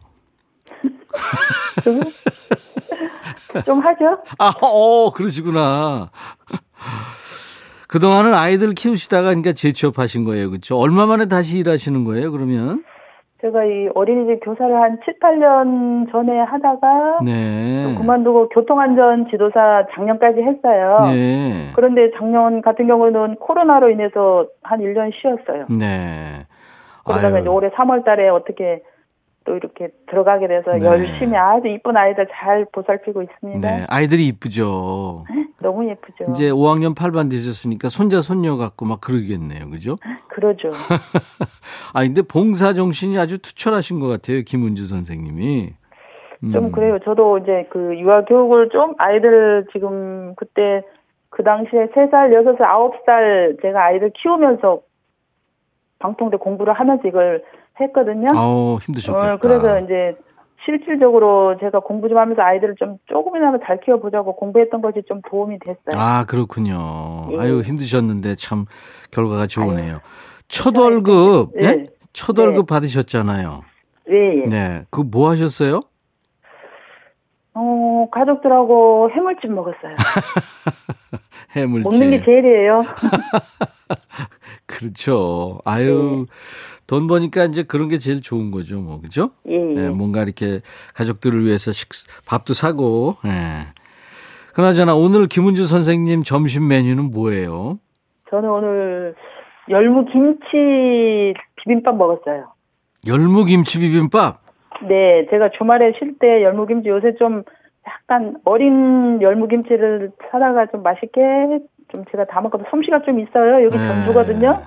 좀 3.64 3.80
하죠. 3.80 4.18
아, 4.38 4.52
어, 4.62 5.10
그러시구나. 5.12 6.10
그동안은 7.88 8.34
아이들 8.34 8.75
키우시다가 8.75 9.28
그러니까 9.28 9.52
재취업하신 9.52 10.25
거예요. 10.25 10.50
그렇죠? 10.50 10.76
얼마 10.78 11.06
만에 11.06 11.26
다시 11.26 11.58
일하시는 11.58 12.04
거예요, 12.04 12.32
그러면? 12.32 12.84
제가 13.43 13.64
이 13.64 13.88
어린이집 13.95 14.40
교사를 14.40 14.75
한 14.81 14.99
7, 15.05 15.19
8년 15.19 16.11
전에 16.11 16.38
하다가 16.40 17.19
네. 17.23 17.95
그만두고 17.99 18.49
교통안전 18.49 19.28
지도사 19.31 19.87
작년까지 19.93 20.40
했어요. 20.40 21.00
네. 21.05 21.71
그런데 21.75 22.11
작년 22.16 22.62
같은 22.62 22.87
경우는 22.87 23.37
코로나로 23.37 23.90
인해서 23.90 24.47
한 24.62 24.81
1년 24.81 25.12
쉬었어요. 25.21 25.66
네. 25.69 26.47
그러다가 27.05 27.38
올해 27.50 27.69
3월 27.71 28.05
달에 28.05 28.28
어떻게 28.28 28.83
또 29.47 29.57
이렇게 29.57 29.88
들어가게 30.09 30.49
돼서 30.49 30.73
네. 30.73 30.85
열심히 30.85 31.37
아주 31.37 31.69
이쁜 31.69 31.97
아이들 31.97 32.26
잘 32.33 32.67
보살피고 32.73 33.23
있습니다. 33.23 33.67
네, 33.67 33.87
아이들이 33.88 34.26
이쁘죠. 34.26 35.25
너무 35.62 35.88
예쁘죠. 35.88 36.31
이제 36.31 36.50
5학년 36.50 36.95
8반 36.95 37.31
되셨으니까 37.31 37.88
손자 37.88 38.21
손녀 38.21 38.57
같고 38.57 38.85
막 38.85 39.00
그러겠네요, 39.00 39.71
그죠? 39.71 39.97
그러죠. 40.29 40.71
아 41.95 42.03
근데 42.03 42.21
봉사 42.23 42.73
정신이 42.75 43.19
아주 43.19 43.41
투철하신 43.41 44.00
것 44.00 44.09
같아요, 44.09 44.43
김은주 44.45 44.85
선생님이. 44.87 45.71
음. 46.45 46.53
좀 46.53 46.73
그래요. 46.73 46.99
저도 47.05 47.38
이제 47.38 47.67
그 47.71 47.99
유아 47.99 48.25
교육을 48.25 48.69
좀 48.71 48.95
아이들 48.99 49.67
지금 49.73 50.35
그때 50.37 50.83
그 51.31 51.43
당시에 51.43 51.87
3살, 51.87 52.31
6살, 52.33 52.59
9살 52.59 53.62
제가 53.62 53.85
아이들 53.85 54.11
키우면서 54.11 54.81
방통대 55.99 56.37
공부를 56.37 56.75
하면서 56.75 57.07
이걸 57.09 57.43
했거든요. 57.80 58.28
아우, 58.35 58.78
힘드셨겠다. 58.83 59.35
어, 59.35 59.38
그래서 59.40 59.80
이제 59.80 60.16
실질적으로 60.64 61.56
제가 61.61 61.80
공부 61.80 62.09
좀 62.09 62.18
하면서 62.18 62.42
아이들을 62.42 62.75
좀 62.78 62.99
조금이나마 63.06 63.59
잘 63.66 63.78
키워보자고 63.80 64.37
공부했던 64.37 64.80
것이 64.83 65.02
좀 65.06 65.21
도움이 65.28 65.59
됐어요. 65.61 65.95
아, 65.95 66.25
그렇군요. 66.25 67.28
예. 67.33 67.38
아유, 67.38 67.61
힘드셨는데 67.61 68.35
참 68.37 68.64
결과가 69.12 69.47
좋으네요. 69.47 69.92
아유, 69.95 70.00
첫 70.49 70.76
월급, 70.76 71.52
예? 71.61 71.61
네? 71.76 71.85
첫 72.12 72.38
월급 72.38 72.66
네. 72.66 72.75
받으셨잖아요. 72.75 73.62
네. 74.09 74.47
네. 74.49 74.84
그 74.91 75.02
뭐 75.02 75.30
하셨어요? 75.30 75.82
어, 77.54 78.08
가족들하고 78.12 79.10
해물찜 79.12 79.54
먹었어요. 79.54 79.95
해물찜. 81.56 81.91
먹는 81.91 82.10
게 82.10 82.25
제일이에요. 82.25 82.82
그렇죠. 84.67 85.58
아유. 85.65 86.26
네. 86.28 86.32
돈 86.86 87.06
버니까 87.06 87.44
이제 87.44 87.62
그런 87.62 87.88
게 87.88 87.99
제일 87.99 88.20
좋은 88.20 88.50
거죠, 88.50 88.80
뭐, 88.80 89.00
그죠? 89.00 89.30
예, 89.49 89.54
예. 89.54 89.75
네, 89.75 89.90
뭔가 89.90 90.22
이렇게 90.22 90.60
가족들을 90.94 91.44
위해서 91.44 91.72
식, 91.72 91.88
밥도 92.28 92.54
사고, 92.54 93.16
예. 93.25 93.66
그나저나 94.54 94.94
오늘 94.94 95.26
김은주 95.26 95.66
선생님 95.66 96.22
점심 96.22 96.68
메뉴는 96.68 97.10
뭐예요? 97.10 97.78
저는 98.30 98.49
오늘 98.49 99.14
열무 99.68 100.06
김치 100.06 101.34
비빔밥 101.56 101.96
먹었어요. 101.96 102.52
열무 103.06 103.44
김치 103.44 103.78
비빔밥? 103.78 104.40
네, 104.88 105.26
제가 105.30 105.50
주말에 105.58 105.92
쉴 105.99 106.18
때 106.18 106.42
열무 106.42 106.66
김치 106.66 106.88
요새 106.88 107.14
좀 107.18 107.42
약간 107.86 108.36
어린 108.44 109.20
열무 109.20 109.49
김치를 109.49 110.10
사다가 110.30 110.66
좀 110.66 110.82
맛있게 110.82 111.20
좀 111.88 112.04
제가 112.10 112.25
다 112.25 112.40
먹어도 112.40 112.64
솜씨가 112.70 113.02
좀 113.02 113.20
있어요. 113.20 113.64
여기 113.64 113.76
네. 113.76 113.86
전주거든요. 113.86 114.62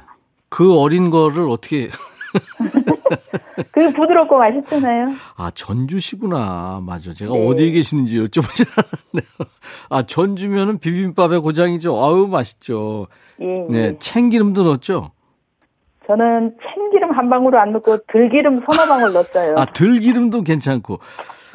그 0.50 0.78
어린 0.80 1.10
거를 1.10 1.50
어떻게 1.50 1.90
그 3.72 3.92
부드럽고 3.94 4.38
맛있잖아요. 4.38 5.10
아 5.38 5.52
전주시구나. 5.52 6.82
맞아. 6.86 7.12
제가 7.14 7.34
네. 7.34 7.48
어디에 7.48 7.72
계시는지 7.72 8.20
여쭤보지 8.20 8.68
않았네요. 8.78 9.52
아 9.90 10.02
전주면은 10.04 10.80
비빔밥의 10.80 11.40
고장이죠. 11.42 11.96
아유 12.04 12.28
맛있죠. 12.28 13.08
예, 13.42 13.46
네, 13.70 13.78
예. 13.80 13.98
참기름도 14.00 14.64
넣었죠. 14.64 15.12
저는 16.08 16.56
참기름 16.64 17.12
한 17.12 17.30
방울을 17.30 17.60
안 17.60 17.72
넣고 17.74 18.00
들기름 18.12 18.64
서너 18.70 18.88
방울 18.88 19.14
넣었어요. 19.14 19.56
아 19.58 19.66
들기름도 19.66 20.42
괜찮고. 20.42 21.00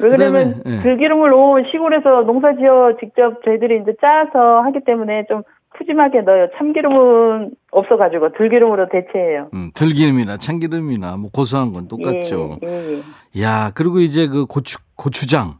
왜 0.03 0.09
그러면 0.09 0.61
네. 0.65 0.81
들기름을 0.81 1.31
시골에서 1.71 2.23
농사지어 2.23 2.97
직접 2.99 3.43
저희들이 3.43 3.81
이제 3.81 3.93
짜서 4.01 4.61
하기 4.63 4.79
때문에 4.85 5.25
좀 5.27 5.43
푸짐하게 5.77 6.21
넣어요. 6.21 6.47
참기름은 6.57 7.51
없어가지고 7.71 8.33
들기름으로 8.37 8.87
대체해요. 8.89 9.49
음, 9.53 9.71
들기름이나 9.73 10.37
참기름이나 10.37 11.17
뭐 11.17 11.29
고소한 11.31 11.73
건 11.73 11.87
똑같죠. 11.87 12.59
예, 12.63 12.67
예, 12.67 13.01
예. 13.35 13.41
야 13.41 13.71
그리고 13.75 13.99
이제 13.99 14.27
그 14.27 14.45
고추 14.45 14.77
고추장. 14.95 15.55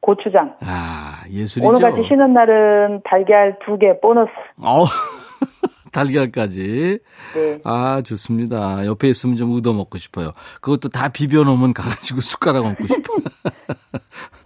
고추장. 0.00 0.54
아 0.60 1.22
예술이죠. 1.30 1.68
오늘같이 1.68 2.06
쉬는 2.08 2.32
날은 2.34 3.02
달걀 3.04 3.56
두 3.64 3.78
개 3.78 3.98
보너스. 4.00 4.30
어. 4.58 4.84
달걀까지. 5.92 6.98
네. 7.34 7.58
아, 7.64 8.00
좋습니다. 8.02 8.86
옆에 8.86 9.08
있으면 9.10 9.36
좀 9.36 9.52
얻어 9.52 9.74
먹고 9.74 9.98
싶어요. 9.98 10.32
그것도 10.62 10.88
다 10.88 11.10
비벼 11.10 11.44
놓으면 11.44 11.74
가가지고 11.74 12.20
숟가락 12.24 12.64
얹고 12.64 12.86
싶어요. 12.86 13.18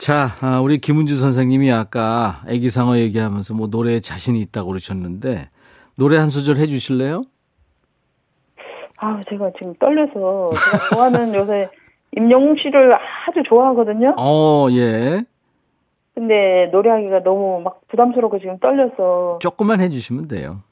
자, 0.00 0.28
아, 0.40 0.62
우리 0.62 0.78
김은주 0.78 1.14
선생님이 1.14 1.70
아까 1.70 2.40
애기상어 2.48 2.96
얘기하면서 2.96 3.52
뭐 3.52 3.66
노래에 3.66 4.00
자신이 4.00 4.40
있다고 4.40 4.68
그러셨는데 4.68 5.50
노래 5.94 6.16
한 6.16 6.30
소절 6.30 6.56
해 6.56 6.66
주실래요? 6.68 7.24
아, 8.96 9.20
제가 9.28 9.50
지금 9.58 9.74
떨려서 9.74 10.52
제가 10.54 10.88
좋아하는 10.88 11.34
요새 11.36 11.68
임영웅 12.16 12.56
씨를 12.56 12.94
아주 12.94 13.42
좋아하거든요. 13.46 14.14
어, 14.16 14.68
예. 14.70 15.22
근데 16.14 16.70
노래하기가 16.72 17.22
너무 17.22 17.60
막 17.60 17.86
부담스럽고 17.88 18.38
지금 18.38 18.58
떨려서 18.58 19.38
조금만 19.42 19.82
해 19.82 19.90
주시면 19.90 20.28
돼요. 20.28 20.62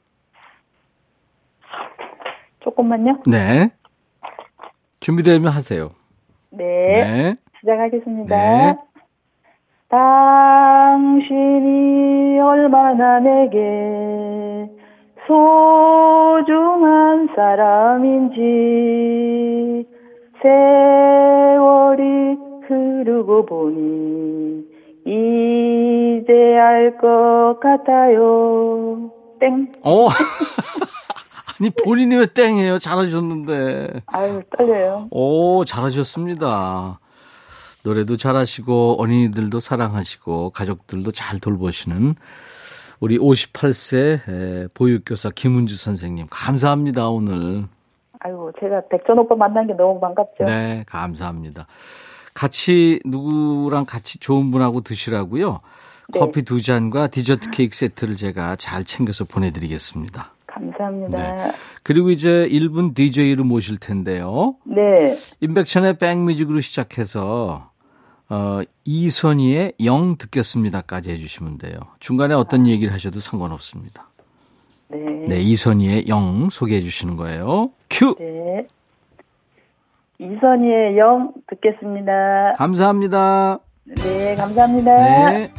조금만요? 2.61 3.21
네. 3.27 3.69
준비되면 5.01 5.51
하세요. 5.51 5.91
네. 6.49 6.65
네. 6.87 7.35
시작하겠습니다. 7.59 8.35
네. 8.35 8.88
당신이 11.09 12.39
얼마나 12.39 13.19
내게 13.19 14.69
소중한 15.27 17.27
사람인지 17.35 18.39
세월이 20.41 22.37
흐르고 22.67 23.45
보니 23.45 24.63
이제 25.05 26.57
알 26.57 26.97
것 26.97 27.59
같아요. 27.61 29.11
땡. 29.39 29.71
어. 29.83 30.07
아니 31.59 31.69
본인이 31.83 32.15
왜 32.15 32.25
땡해요? 32.27 32.79
잘하셨는데. 32.79 34.01
아유 34.07 34.41
떨려요. 34.57 35.07
오 35.11 35.65
잘하셨습니다. 35.65 36.99
노래도 37.83 38.17
잘하시고 38.17 39.01
어린이들도 39.01 39.59
사랑하시고 39.59 40.51
가족들도 40.51 41.11
잘 41.11 41.39
돌보시는 41.39 42.15
우리 42.99 43.17
58세 43.17 44.73
보육교사 44.73 45.29
김은주 45.33 45.77
선생님 45.77 46.25
감사합니다 46.29 47.09
오늘. 47.09 47.65
아이고 48.19 48.51
제가 48.59 48.81
백전 48.89 49.19
오빠 49.19 49.35
만난 49.35 49.67
게 49.67 49.73
너무 49.73 49.99
반갑죠. 49.99 50.43
네 50.43 50.83
감사합니다. 50.87 51.67
같이 52.33 52.99
누구랑 53.05 53.85
같이 53.85 54.19
좋은 54.19 54.51
분하고 54.51 54.81
드시라고요. 54.81 55.59
네. 56.11 56.19
커피 56.19 56.41
두 56.41 56.61
잔과 56.61 57.07
디저트 57.07 57.51
케이크 57.51 57.75
세트를 57.75 58.15
제가 58.15 58.55
잘 58.55 58.83
챙겨서 58.83 59.25
보내드리겠습니다. 59.25 60.33
감사합니다. 60.59 61.17
네. 61.47 61.51
그리고 61.83 62.11
이제 62.11 62.47
1분 62.49 62.93
DJ를 62.93 63.43
모실 63.43 63.77
텐데요. 63.77 64.55
네. 64.65 65.15
임백천의 65.41 65.97
백뮤직으로 65.97 66.59
시작해서 66.59 67.71
어, 68.29 68.61
이선희의 68.85 69.73
영 69.85 70.17
듣겠습니다까지 70.17 71.09
해주시면 71.11 71.57
돼요. 71.57 71.79
중간에 71.99 72.35
어떤 72.35 72.65
아. 72.65 72.69
얘기를 72.69 72.93
하셔도 72.93 73.19
상관없습니다. 73.19 74.07
네. 74.89 74.97
네, 75.27 75.37
이선희의 75.39 76.07
영 76.07 76.49
소개해 76.49 76.81
주시는 76.81 77.15
거예요. 77.15 77.71
큐! 77.89 78.15
네. 78.19 78.67
이선희의 80.19 80.97
영 80.97 81.33
듣겠습니다. 81.47 82.53
감사합니다. 82.57 83.59
네, 83.85 84.35
감사합니다. 84.35 85.31
네. 85.31 85.49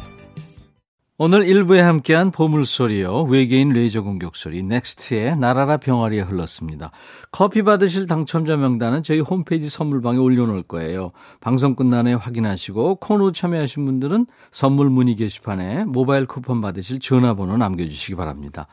오늘 1.23 1.45
1부에 1.45 1.77
함께한 1.77 2.31
보물소리요. 2.31 3.25
외계인 3.25 3.69
레이저 3.69 4.01
공격소리 4.01 4.63
넥스트의 4.63 5.37
날아라 5.37 5.77
병아리에 5.77 6.21
흘렀습니다. 6.21 6.89
커피 7.31 7.61
받으실 7.61 8.07
당첨자 8.07 8.57
명단은 8.57 9.03
저희 9.03 9.19
홈페이지 9.19 9.69
선물방에 9.69 10.17
올려놓을 10.17 10.63
거예요. 10.63 11.11
방송 11.39 11.75
끝난에 11.75 12.15
확인하시고 12.15 12.95
코너 12.95 13.31
참여하신 13.31 13.85
분들은 13.85 14.25
선물 14.49 14.89
문의 14.89 15.13
게시판에 15.13 15.85
모바일 15.85 16.25
쿠폰 16.25 16.59
받으실 16.59 16.99
전화번호 16.99 17.55
남겨주시기 17.55 18.15
바랍니다. 18.15 18.65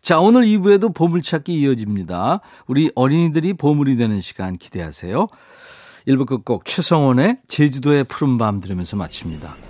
자, 0.00 0.20
오늘 0.20 0.42
2부에도 0.42 0.94
보물찾기 0.94 1.52
이어집니다. 1.52 2.38
우리 2.68 2.92
어린이들이 2.94 3.54
보물이 3.54 3.96
되는 3.96 4.20
시간 4.20 4.56
기대하세요. 4.56 5.26
1부 6.06 6.24
끝곡 6.26 6.66
최성원의 6.66 7.38
제주도의 7.48 8.04
푸른밤 8.04 8.60
들으면서 8.60 8.96
마칩니다. 8.96 9.69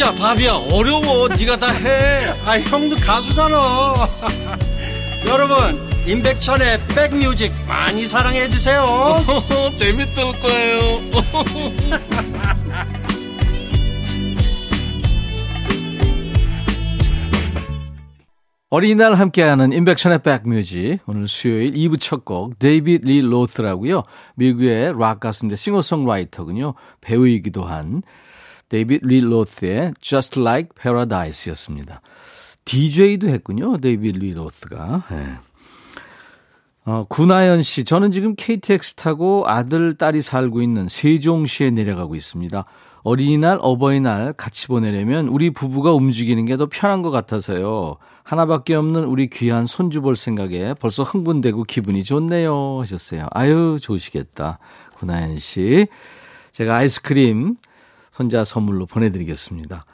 야, 0.00 0.12
바비야, 0.12 0.52
어려워. 0.70 1.28
네가 1.28 1.56
다 1.58 1.70
해. 1.72 2.26
아, 2.46 2.58
형도 2.60 2.96
가수잖아. 2.96 3.56
여러분, 5.26 5.80
임백천의 6.06 6.80
백뮤직 6.88 7.52
많이 7.66 8.06
사랑해 8.06 8.48
주세요. 8.48 8.84
재밌을 9.76 10.24
거예요. 10.40 10.98
어린이날 18.70 19.14
함께하는 19.14 19.72
임백천의 19.72 20.18
백뮤직 20.22 20.98
오늘 21.06 21.26
수요일 21.26 21.72
2부 21.72 21.98
첫 21.98 22.24
곡 22.26 22.58
데이빗 22.58 23.02
리 23.06 23.22
로스라고요. 23.22 24.02
미국의 24.34 24.92
락 24.98 25.20
가수인데 25.20 25.56
싱어송라이터군요. 25.56 26.74
배우이기도 27.00 27.64
한 27.64 28.02
데이빗 28.68 29.00
리 29.04 29.20
로스의 29.20 29.94
Just 30.00 30.40
Like 30.40 30.70
Paradise였습니다. 30.80 32.00
DJ도 32.64 33.28
했군요. 33.28 33.78
데이빗 33.78 34.16
리 34.18 34.32
로스가. 34.34 35.04
네. 35.10 35.26
어, 36.84 37.04
구나연 37.08 37.62
씨, 37.62 37.84
저는 37.84 38.12
지금 38.12 38.34
KTX 38.34 38.94
타고 38.94 39.44
아들, 39.46 39.94
딸이 39.94 40.22
살고 40.22 40.62
있는 40.62 40.88
세종시에 40.88 41.70
내려가고 41.70 42.14
있습니다. 42.14 42.64
어린이날, 43.02 43.58
어버이날 43.60 44.32
같이 44.32 44.66
보내려면 44.66 45.28
우리 45.28 45.50
부부가 45.50 45.92
움직이는 45.92 46.44
게 46.46 46.56
더 46.56 46.66
편한 46.66 47.02
것 47.02 47.10
같아서요. 47.10 47.96
하나밖에 48.22 48.74
없는 48.74 49.04
우리 49.04 49.28
귀한 49.30 49.64
손주 49.66 50.00
볼 50.02 50.16
생각에 50.16 50.74
벌써 50.80 51.02
흥분되고 51.02 51.64
기분이 51.64 52.04
좋네요. 52.04 52.80
하셨어요. 52.80 53.28
아유, 53.30 53.78
좋으시겠다. 53.80 54.58
구나연 54.98 55.38
씨. 55.38 55.86
제가 56.52 56.76
아이스크림 56.76 57.56
혼자 58.18 58.44
선물로 58.44 58.86
보내드리겠습니다. 58.86 59.84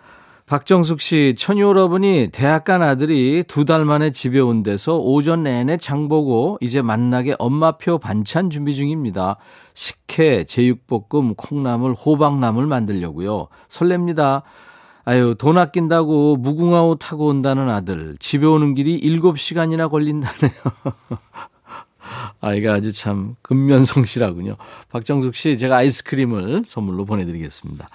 박정숙 0.46 1.00
씨, 1.00 1.34
천유여러분이 1.38 2.28
대학 2.30 2.64
간 2.64 2.82
아들이 2.82 3.44
두 3.48 3.64
달 3.64 3.86
만에 3.86 4.10
집에 4.10 4.40
온 4.40 4.62
데서 4.62 4.98
오전 4.98 5.44
내내 5.44 5.78
장 5.78 6.06
보고 6.08 6.58
이제 6.60 6.82
만나게 6.82 7.34
엄마표 7.38 7.96
반찬 7.98 8.50
준비 8.50 8.74
중입니다. 8.74 9.36
식혜, 9.72 10.44
제육볶음, 10.44 11.34
콩나물, 11.34 11.94
호박나물 11.94 12.66
만들려고요. 12.66 13.48
설렙니다. 13.68 14.42
아유, 15.06 15.34
돈 15.38 15.56
아낀다고 15.56 16.36
무궁화 16.36 16.82
옷 16.84 16.96
타고 16.98 17.28
온다는 17.28 17.70
아들. 17.70 18.16
집에 18.18 18.46
오는 18.46 18.74
길이 18.74 19.00
7시간이나 19.00 19.90
걸린다네요. 19.90 20.52
아이가 22.44 22.74
아주 22.74 22.92
참 22.92 23.36
근면성실하군요. 23.42 24.54
박정숙 24.90 25.34
씨, 25.34 25.56
제가 25.56 25.76
아이스크림을 25.78 26.64
선물로 26.66 27.04
보내드리겠습니다. 27.06 27.88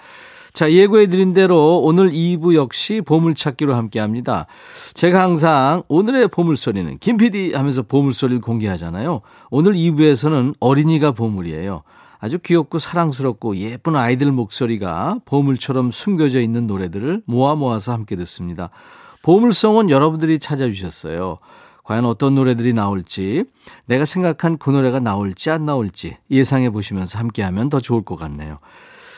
자, 0.53 0.71
예고해드린 0.71 1.33
대로 1.33 1.79
오늘 1.79 2.09
2부 2.09 2.55
역시 2.55 3.01
보물찾기로 3.05 3.75
함께 3.75 3.99
합니다. 3.99 4.47
제가 4.95 5.21
항상 5.21 5.83
오늘의 5.87 6.29
보물소리는 6.29 6.97
김PD 6.97 7.53
하면서 7.53 7.83
보물소리를 7.83 8.41
공개하잖아요. 8.41 9.19
오늘 9.51 9.73
2부에서는 9.73 10.55
어린이가 10.59 11.11
보물이에요. 11.11 11.81
아주 12.19 12.39
귀엽고 12.39 12.79
사랑스럽고 12.79 13.55
예쁜 13.57 13.95
아이들 13.95 14.31
목소리가 14.31 15.19
보물처럼 15.25 15.91
숨겨져 15.91 16.41
있는 16.41 16.67
노래들을 16.67 17.21
모아 17.25 17.55
모아서 17.55 17.93
함께 17.93 18.15
듣습니다. 18.17 18.69
보물성은 19.21 19.89
여러분들이 19.89 20.39
찾아주셨어요. 20.39 21.37
과연 21.89 22.05
어떤 22.05 22.35
노래들이 22.35 22.73
나올지, 22.73 23.45
내가 23.87 24.05
생각한 24.05 24.59
그 24.59 24.69
노래가 24.69 24.99
나올지 24.99 25.49
안 25.49 25.65
나올지 25.65 26.17
예상해 26.29 26.69
보시면서 26.69 27.17
함께하면 27.17 27.71
더 27.71 27.79
좋을 27.79 28.03
것 28.03 28.15
같네요. 28.15 28.57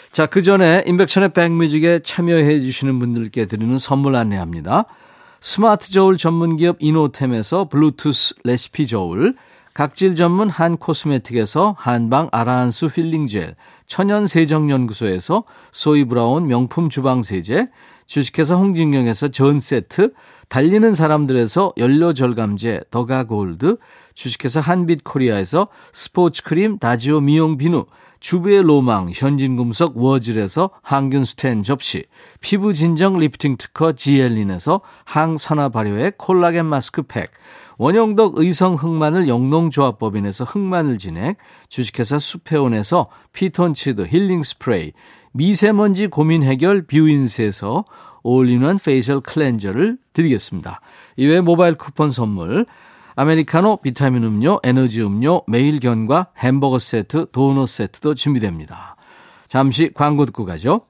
자, 0.09 0.25
그 0.25 0.41
전에 0.41 0.81
인백천의 0.87 1.33
백뮤직에 1.33 1.99
참여해 1.99 2.61
주시는 2.61 2.97
분들께 2.97 3.47
드리는 3.47 3.77
선물 3.77 4.15
안내합니다. 4.15 4.85
스마트 5.41 5.91
저울 5.91 6.15
전문 6.15 6.55
기업 6.55 6.77
이노템에서 6.79 7.67
블루투스 7.67 8.35
레시피 8.45 8.87
저울, 8.87 9.33
각질 9.73 10.15
전문 10.15 10.49
한 10.49 10.77
코스메틱에서 10.77 11.75
한방 11.77 12.29
아라한수 12.31 12.89
힐링 12.95 13.27
젤, 13.27 13.53
천연 13.85 14.25
세정 14.27 14.69
연구소에서 14.69 15.43
소이 15.73 16.05
브라운 16.05 16.47
명품 16.47 16.87
주방 16.87 17.21
세제, 17.21 17.65
주식회사 18.05 18.55
홍진경에서 18.55 19.27
전 19.27 19.59
세트, 19.59 20.13
달리는 20.51 20.93
사람들에서 20.93 21.71
연료 21.77 22.11
절감제 22.11 22.81
더가 22.91 23.23
골드, 23.23 23.77
주식회사 24.15 24.59
한빛 24.59 25.05
코리아에서 25.05 25.69
스포츠 25.93 26.43
크림 26.43 26.77
다지오 26.77 27.21
미용 27.21 27.57
비누, 27.57 27.85
주부의 28.19 28.63
로망 28.63 29.11
현진금속 29.13 29.95
워즐에서 29.95 30.69
항균 30.81 31.23
스텐 31.23 31.63
접시, 31.63 32.03
피부 32.41 32.73
진정 32.73 33.17
리프팅 33.17 33.55
특허 33.55 33.93
지엘린에서 33.93 34.81
항산화 35.05 35.69
발효의 35.69 36.15
콜라겐 36.17 36.65
마스크 36.65 37.03
팩, 37.03 37.31
원형덕 37.77 38.37
의성 38.37 38.75
흑마늘 38.75 39.29
영농조합법인에서 39.29 40.43
흑마늘 40.43 40.97
진액, 40.97 41.37
주식회사 41.69 42.19
수페온에서 42.19 43.07
피톤치드 43.31 44.01
힐링 44.01 44.43
스프레이, 44.43 44.91
미세먼지 45.31 46.07
고민 46.07 46.43
해결 46.43 46.81
뷰인스에서 46.87 47.85
all-in-one 48.23 48.77
facial 48.77 49.21
cleanser를 49.21 49.97
드리겠습니다. 50.13 50.81
이외에 51.17 51.41
모바일 51.41 51.75
쿠폰 51.75 52.09
선물, 52.09 52.65
아메리카노, 53.15 53.77
비타민 53.77 54.23
음료, 54.23 54.59
에너지 54.63 55.01
음료, 55.01 55.41
매일견과 55.47 56.27
햄버거 56.37 56.79
세트, 56.79 57.27
도넛 57.31 57.67
세트도 57.67 58.15
준비됩니다. 58.15 58.95
잠시 59.47 59.91
광고 59.93 60.25
듣고 60.25 60.45
가죠. 60.45 60.81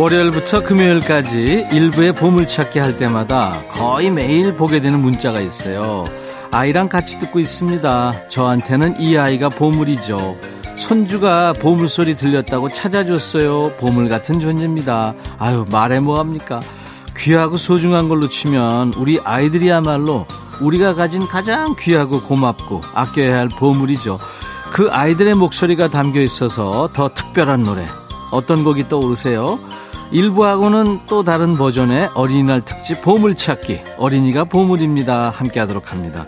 월요일부터 0.00 0.62
금요일까지 0.62 1.66
일부의 1.70 2.14
보물찾기 2.14 2.78
할 2.78 2.96
때마다 2.96 3.62
거의 3.68 4.10
매일 4.10 4.54
보게 4.54 4.80
되는 4.80 4.98
문자가 4.98 5.40
있어요. 5.40 6.04
아이랑 6.50 6.88
같이 6.88 7.18
듣고 7.18 7.38
있습니다. 7.38 8.28
저한테는 8.28 8.98
이 8.98 9.18
아이가 9.18 9.50
보물이죠. 9.50 10.38
손주가 10.74 11.52
보물소리 11.52 12.16
들렸다고 12.16 12.70
찾아줬어요. 12.70 13.72
보물 13.76 14.08
같은 14.08 14.40
존재입니다. 14.40 15.12
아유, 15.38 15.66
말해 15.70 16.00
뭐합니까? 16.00 16.60
귀하고 17.18 17.58
소중한 17.58 18.08
걸로 18.08 18.30
치면 18.30 18.94
우리 18.96 19.20
아이들이야말로 19.22 20.24
우리가 20.62 20.94
가진 20.94 21.26
가장 21.28 21.76
귀하고 21.78 22.22
고맙고 22.22 22.80
아껴야 22.94 23.36
할 23.36 23.48
보물이죠. 23.48 24.16
그 24.72 24.88
아이들의 24.90 25.34
목소리가 25.34 25.88
담겨 25.88 26.22
있어서 26.22 26.88
더 26.94 27.10
특별한 27.10 27.64
노래. 27.64 27.84
어떤 28.32 28.64
곡이 28.64 28.88
떠오르세요? 28.88 29.58
일부하고는 30.12 31.00
또 31.06 31.22
다른 31.22 31.52
버전의 31.52 32.10
어린이날 32.14 32.64
특집 32.64 33.00
보물찾기. 33.00 33.80
어린이가 33.96 34.44
보물입니다. 34.44 35.30
함께 35.30 35.60
하도록 35.60 35.92
합니다. 35.92 36.26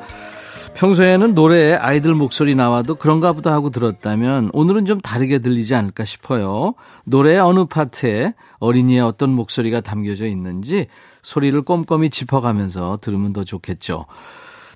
평소에는 0.75 1.35
노래에 1.35 1.75
아이들 1.75 2.15
목소리 2.15 2.55
나와도 2.55 2.95
그런가 2.95 3.33
보다 3.33 3.53
하고 3.53 3.71
들었다면 3.71 4.51
오늘은 4.53 4.87
좀 4.87 5.01
다르게 5.01 5.41
들리지 5.41 5.75
않을까 5.75 6.05
싶어요. 6.05 6.75
노래의 7.05 7.41
어느 7.41 7.65
파트에 7.65 8.35
어린이의 8.61 9.01
어떤 9.01 9.31
목소리가 9.31 9.81
담겨져 9.81 10.27
있는지 10.27 10.87
소리를 11.23 11.61
꼼꼼히 11.63 12.09
짚어가면서 12.09 12.99
들으면 13.01 13.33
더 13.33 13.43
좋겠죠. 13.43 14.05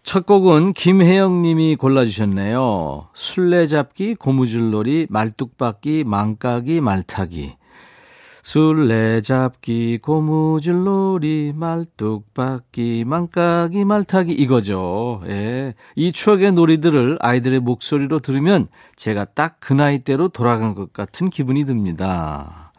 첫 0.02 0.26
곡은 0.26 0.72
김혜영 0.72 1.42
님이 1.42 1.76
골라주셨네요. 1.76 3.08
술래잡기, 3.14 4.16
고무줄놀이, 4.16 5.06
말뚝박기, 5.10 6.04
망까기, 6.04 6.80
말타기. 6.80 7.54
술래잡기, 8.46 9.98
고무줄놀이, 9.98 11.52
말뚝박기, 11.56 13.02
망까기, 13.04 13.84
말타기 13.84 14.32
이거죠. 14.34 15.20
예. 15.26 15.74
이 15.96 16.12
추억의 16.12 16.52
놀이들을 16.52 17.18
아이들의 17.20 17.58
목소리로 17.58 18.20
들으면 18.20 18.68
제가 18.94 19.24
딱 19.24 19.56
그 19.58 19.72
나이대로 19.72 20.28
돌아간 20.28 20.76
것 20.76 20.92
같은 20.92 21.28
기분이 21.28 21.64
듭니다. 21.64 22.72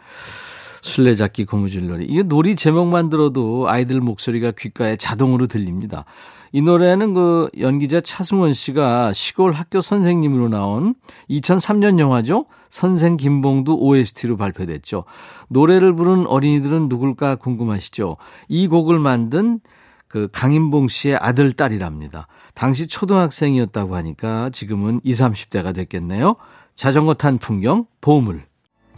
술래잡기, 0.82 1.43
고무줄놀이. 1.43 2.06
이 2.08 2.23
놀이 2.23 2.56
제목만 2.56 3.10
들어도 3.10 3.67
아이들 3.67 3.99
목소리가 3.99 4.51
귓가에 4.51 4.95
자동으로 4.95 5.47
들립니다. 5.47 6.06
이 6.51 6.62
노래는 6.62 7.13
그 7.13 7.49
연기자 7.60 8.01
차승원 8.01 8.53
씨가 8.53 9.13
시골 9.13 9.51
학교 9.51 9.81
선생님으로 9.81 10.49
나온 10.49 10.95
2003년 11.29 11.99
영화죠. 11.99 12.45
선생 12.69 13.17
김봉두 13.17 13.77
OST로 13.79 14.38
발표됐죠. 14.38 15.05
노래를 15.49 15.95
부른 15.95 16.27
어린이들은 16.27 16.89
누굴까 16.89 17.36
궁금하시죠? 17.36 18.17
이 18.47 18.67
곡을 18.67 18.99
만든 18.99 19.60
그 20.07 20.29
강인봉 20.31 20.88
씨의 20.88 21.17
아들, 21.17 21.51
딸이랍니다. 21.51 22.27
당시 22.53 22.88
초등학생이었다고 22.88 23.95
하니까 23.95 24.49
지금은 24.49 25.01
20, 25.03 25.25
30대가 25.25 25.75
됐겠네요. 25.75 26.36
자전거 26.75 27.13
탄 27.13 27.38
풍경, 27.38 27.86
보물. 28.01 28.43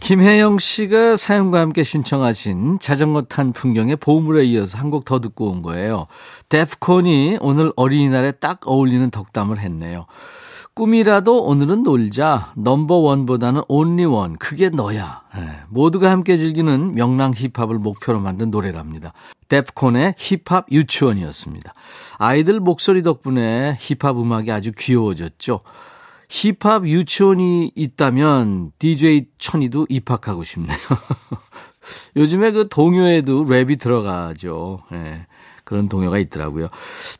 김혜영 0.00 0.58
씨가 0.58 1.16
사연과 1.16 1.60
함께 1.60 1.84
신청하신 1.84 2.78
자전거 2.80 3.22
탄 3.22 3.52
풍경의 3.52 3.96
보물에 3.96 4.44
이어서 4.46 4.78
한 4.78 4.90
곡 4.90 5.04
더 5.04 5.20
듣고 5.20 5.50
온 5.50 5.62
거예요. 5.62 6.06
데프콘이 6.48 7.38
오늘 7.40 7.72
어린이날에 7.76 8.32
딱 8.32 8.60
어울리는 8.66 9.08
덕담을 9.10 9.58
했네요. 9.58 10.06
꿈이라도 10.74 11.44
오늘은 11.44 11.82
놀자. 11.82 12.52
넘버원보다는 12.56 13.62
온리원. 13.68 14.36
그게 14.38 14.68
너야. 14.70 15.22
네, 15.36 15.42
모두가 15.68 16.10
함께 16.10 16.36
즐기는 16.36 16.92
명랑 16.92 17.32
힙합을 17.36 17.76
목표로 17.78 18.18
만든 18.20 18.50
노래랍니다. 18.50 19.12
데프콘의 19.48 20.14
힙합 20.16 20.66
유치원이었습니다. 20.72 21.72
아이들 22.18 22.60
목소리 22.60 23.02
덕분에 23.02 23.76
힙합 23.78 24.16
음악이 24.16 24.50
아주 24.50 24.72
귀여워졌죠. 24.76 25.60
힙합 26.30 26.86
유치원이 26.86 27.72
있다면 27.74 28.70
DJ 28.78 29.26
천이도 29.38 29.86
입학하고 29.88 30.44
싶네요. 30.44 30.78
요즘에 32.14 32.52
그 32.52 32.68
동요에도 32.68 33.44
랩이 33.44 33.80
들어가죠. 33.80 34.84
네. 34.92 35.26
그런 35.64 35.88
동요가 35.88 36.18
있더라고요. 36.18 36.68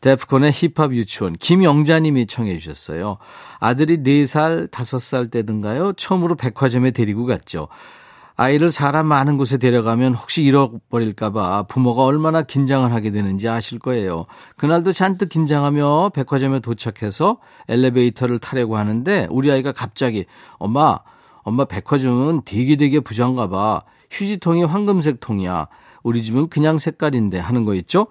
데프콘의 0.01 0.53
힙합 0.53 0.92
유치원 0.92 1.35
김영자님이 1.35 2.27
청해 2.27 2.57
주셨어요. 2.59 3.18
아들이 3.59 3.99
4살, 3.99 4.70
5살 4.70 5.31
때든가요. 5.31 5.92
처음으로 5.94 6.37
백화점에 6.37 6.92
데리고 6.92 7.27
갔죠. 7.27 7.68
아이를 8.40 8.70
사람 8.70 9.05
많은 9.05 9.37
곳에 9.37 9.59
데려가면 9.59 10.14
혹시 10.14 10.42
잃어버릴까봐 10.42 11.64
부모가 11.64 12.05
얼마나 12.05 12.40
긴장을 12.40 12.90
하게 12.90 13.11
되는지 13.11 13.50
아실 13.50 13.79
거예요. 13.79 14.24
그날도 14.57 14.92
잔뜩 14.92 15.29
긴장하며 15.29 16.12
백화점에 16.14 16.61
도착해서 16.61 17.37
엘리베이터를 17.68 18.38
타려고 18.38 18.79
하는데 18.79 19.26
우리 19.29 19.53
아이가 19.53 19.72
갑자기 19.72 20.24
엄마, 20.53 21.00
엄마 21.42 21.66
백화점은 21.66 22.40
되게 22.46 22.76
되게 22.76 22.98
부자인가 23.00 23.50
봐. 23.50 23.83
휴지통이 24.11 24.64
황금색 24.64 25.20
통이야. 25.20 25.68
우리 26.03 26.22
집은 26.22 26.48
그냥 26.48 26.79
색깔인데 26.79 27.38
하는 27.38 27.66
거 27.66 27.74
있죠? 27.74 28.07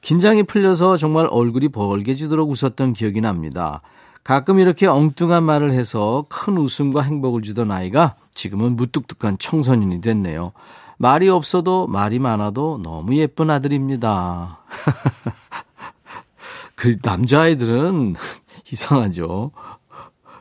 긴장이 0.00 0.44
풀려서 0.44 0.96
정말 0.96 1.26
얼굴이 1.28 1.70
벌개지도록 1.70 2.48
웃었던 2.48 2.92
기억이 2.92 3.20
납니다. 3.20 3.80
가끔 4.24 4.58
이렇게 4.58 4.86
엉뚱한 4.86 5.42
말을 5.42 5.72
해서 5.72 6.26
큰 6.28 6.56
웃음과 6.56 7.02
행복을 7.02 7.42
주던 7.42 7.70
아이가 7.70 8.14
지금은 8.34 8.76
무뚝뚝한 8.76 9.38
청소년이 9.38 10.00
됐네요. 10.00 10.52
말이 10.98 11.28
없어도 11.28 11.88
말이 11.88 12.20
많아도 12.20 12.80
너무 12.82 13.16
예쁜 13.16 13.50
아들입니다. 13.50 14.60
그 16.76 16.96
남자아이들은 17.02 18.14
이상하죠. 18.72 19.50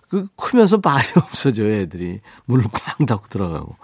그 0.08 0.28
크면서 0.36 0.80
말이 0.84 1.08
없어져요, 1.15 1.72
애들이. 1.72 2.20
문을 2.46 2.65
꽝 2.72 3.06
닫고 3.06 3.28
들어가고. 3.30 3.76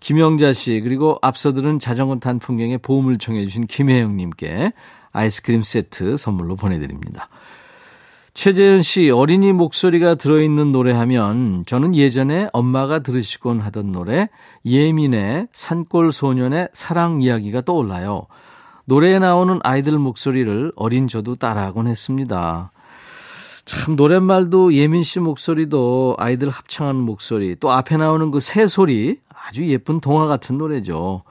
김영자 0.00 0.52
씨, 0.52 0.80
그리고 0.80 1.18
앞서 1.22 1.52
들은 1.52 1.78
자전거 1.78 2.18
탄 2.18 2.38
풍경에 2.38 2.78
보험을 2.78 3.18
청해주신 3.18 3.66
김혜영님께 3.66 4.72
아이스크림 5.12 5.62
세트 5.62 6.16
선물로 6.16 6.56
보내드립니다. 6.56 7.28
최재현 8.34 8.82
씨, 8.82 9.10
어린이 9.10 9.52
목소리가 9.52 10.14
들어있는 10.14 10.72
노래 10.72 10.92
하면 10.92 11.64
저는 11.66 11.94
예전에 11.94 12.48
엄마가 12.52 13.00
들으시곤 13.00 13.60
하던 13.60 13.92
노래 13.92 14.28
예민의 14.64 15.48
산골 15.52 16.12
소년의 16.12 16.68
사랑 16.72 17.20
이야기가 17.20 17.62
떠올라요. 17.62 18.26
노래에 18.84 19.18
나오는 19.18 19.58
아이들 19.62 19.98
목소리를 19.98 20.72
어린 20.76 21.06
저도 21.06 21.36
따라하곤 21.36 21.86
했습니다. 21.88 22.70
참 23.64 23.94
노랫말도 23.96 24.74
예민 24.74 25.02
씨 25.02 25.20
목소리도 25.20 26.16
아이들 26.18 26.48
합창하는 26.50 27.00
목소리 27.00 27.56
또 27.56 27.70
앞에 27.72 27.96
나오는 27.96 28.30
그 28.30 28.40
새 28.40 28.66
소리 28.66 29.18
아주 29.46 29.66
예쁜 29.68 30.00
동화 30.00 30.26
같은 30.26 30.56
노래죠. 30.56 31.22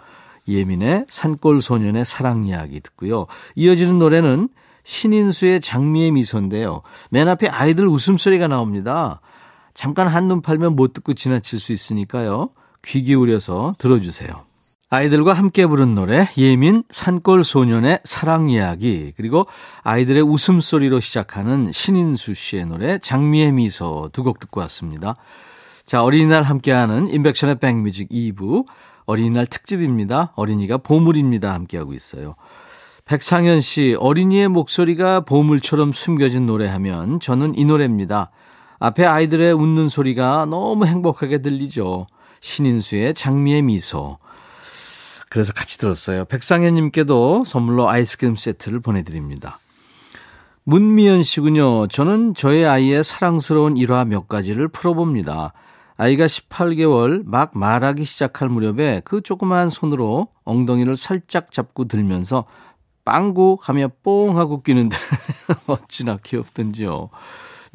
예민의 0.47 1.05
산골 1.09 1.61
소년의 1.61 2.05
사랑 2.05 2.45
이야기 2.45 2.79
듣고요. 2.79 3.27
이어지는 3.55 3.99
노래는 3.99 4.49
신인수의 4.83 5.61
장미의 5.61 6.11
미소인데요. 6.11 6.81
맨 7.09 7.27
앞에 7.27 7.47
아이들 7.47 7.87
웃음소리가 7.87 8.47
나옵니다. 8.47 9.21
잠깐 9.73 10.07
한눈 10.07 10.41
팔면 10.41 10.75
못 10.75 10.93
듣고 10.93 11.13
지나칠 11.13 11.59
수 11.59 11.71
있으니까요. 11.73 12.49
귀 12.85 13.03
기울여서 13.03 13.75
들어주세요. 13.77 14.29
아이들과 14.91 15.33
함께 15.33 15.67
부른 15.67 15.93
노래 15.93 16.27
예민 16.35 16.83
산골 16.89 17.43
소년의 17.43 17.99
사랑 18.03 18.49
이야기 18.49 19.13
그리고 19.15 19.45
아이들의 19.83 20.23
웃음소리로 20.23 20.99
시작하는 20.99 21.71
신인수 21.71 22.33
씨의 22.33 22.65
노래 22.65 22.97
장미의 22.97 23.51
미소 23.51 24.09
두 24.11 24.23
곡 24.23 24.39
듣고 24.39 24.61
왔습니다. 24.61 25.15
자, 25.85 26.03
어린이날 26.03 26.41
함께하는 26.43 27.07
인백션의 27.07 27.59
백뮤직 27.59 28.09
2부 28.09 28.65
어린이날 29.05 29.45
특집입니다. 29.45 30.33
어린이가 30.35 30.77
보물입니다. 30.77 31.53
함께하고 31.53 31.93
있어요. 31.93 32.33
백상현 33.09 33.59
씨, 33.61 33.95
어린이의 33.97 34.49
목소리가 34.49 35.21
보물처럼 35.21 35.93
숨겨진 35.93 36.45
노래하면 36.45 37.19
저는 37.19 37.57
이 37.57 37.65
노래입니다. 37.65 38.27
앞에 38.77 39.03
아이들의 39.03 39.51
웃는 39.51 39.89
소리가 39.89 40.45
너무 40.45 40.85
행복하게 40.85 41.39
들리죠. 41.39 42.05
신인수의 42.39 43.15
장미의 43.15 43.63
미소. 43.63 44.19
그래서 45.27 45.53
같이 45.53 45.79
들었어요. 45.79 46.25
백상현님께도 46.25 47.45
선물로 47.45 47.89
아이스크림 47.89 48.35
세트를 48.35 48.79
보내드립니다. 48.79 49.57
문미연 50.65 51.23
씨군요. 51.23 51.87
저는 51.87 52.35
저의 52.35 52.67
아이의 52.67 53.03
사랑스러운 53.03 53.75
일화 53.75 54.05
몇 54.05 54.27
가지를 54.27 54.67
풀어봅니다. 54.67 55.53
아이가 55.97 56.27
18개월 56.27 57.23
막 57.25 57.57
말하기 57.57 58.05
시작할 58.05 58.49
무렵에 58.49 59.01
그 59.03 59.21
조그마한 59.21 59.69
손으로 59.69 60.27
엉덩이를 60.43 60.95
살짝 60.95 61.51
잡고 61.51 61.85
들면서 61.87 62.45
빵구 63.09 63.57
하며 63.59 63.89
뽕 64.03 64.37
하고 64.37 64.61
끼는데 64.61 64.95
어찌나 65.65 66.17
귀엽던지요. 66.23 67.09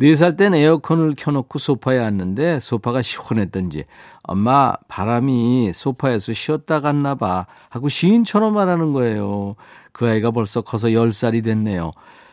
4살 0.01 0.37
땐 0.37 0.55
에어컨을 0.55 1.15
켜놓고 1.17 1.59
소파에 1.59 1.99
앉는데 1.99 2.61
소파가 2.61 3.03
시원했던지 3.03 3.85
엄마 4.23 4.75
바람이 4.87 5.73
소파에서 5.73 6.33
쉬었다 6.33 6.79
갔나 6.79 7.17
봐 7.17 7.47
하고 7.69 7.89
시인처럼 7.89 8.55
말하는 8.55 8.93
거예요. 8.93 9.57
그 9.93 10.09
아이가 10.09 10.31
벌써 10.31 10.61
커서 10.61 10.89
10살이 10.89 11.43
됐네요. 11.43 11.91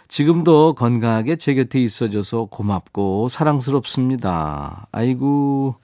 지금도 0.08 0.76
건강하게 0.76 1.38
제 1.38 1.56
곁에 1.56 1.80
있어줘서 1.80 2.46
고맙고 2.46 3.30
사랑스럽습니다. 3.30 4.88
아이고, 4.92 5.76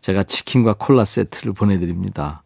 제가 0.00 0.24
치킨과 0.24 0.74
콜라 0.74 1.04
세트를 1.04 1.52
보내드립니다. 1.52 2.43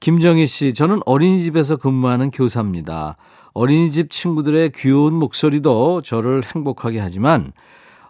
김정희 0.00 0.46
씨, 0.46 0.72
저는 0.74 1.00
어린이집에서 1.06 1.76
근무하는 1.76 2.30
교사입니다. 2.30 3.16
어린이집 3.52 4.10
친구들의 4.10 4.70
귀여운 4.72 5.14
목소리도 5.14 6.02
저를 6.02 6.44
행복하게 6.44 7.00
하지만 7.00 7.52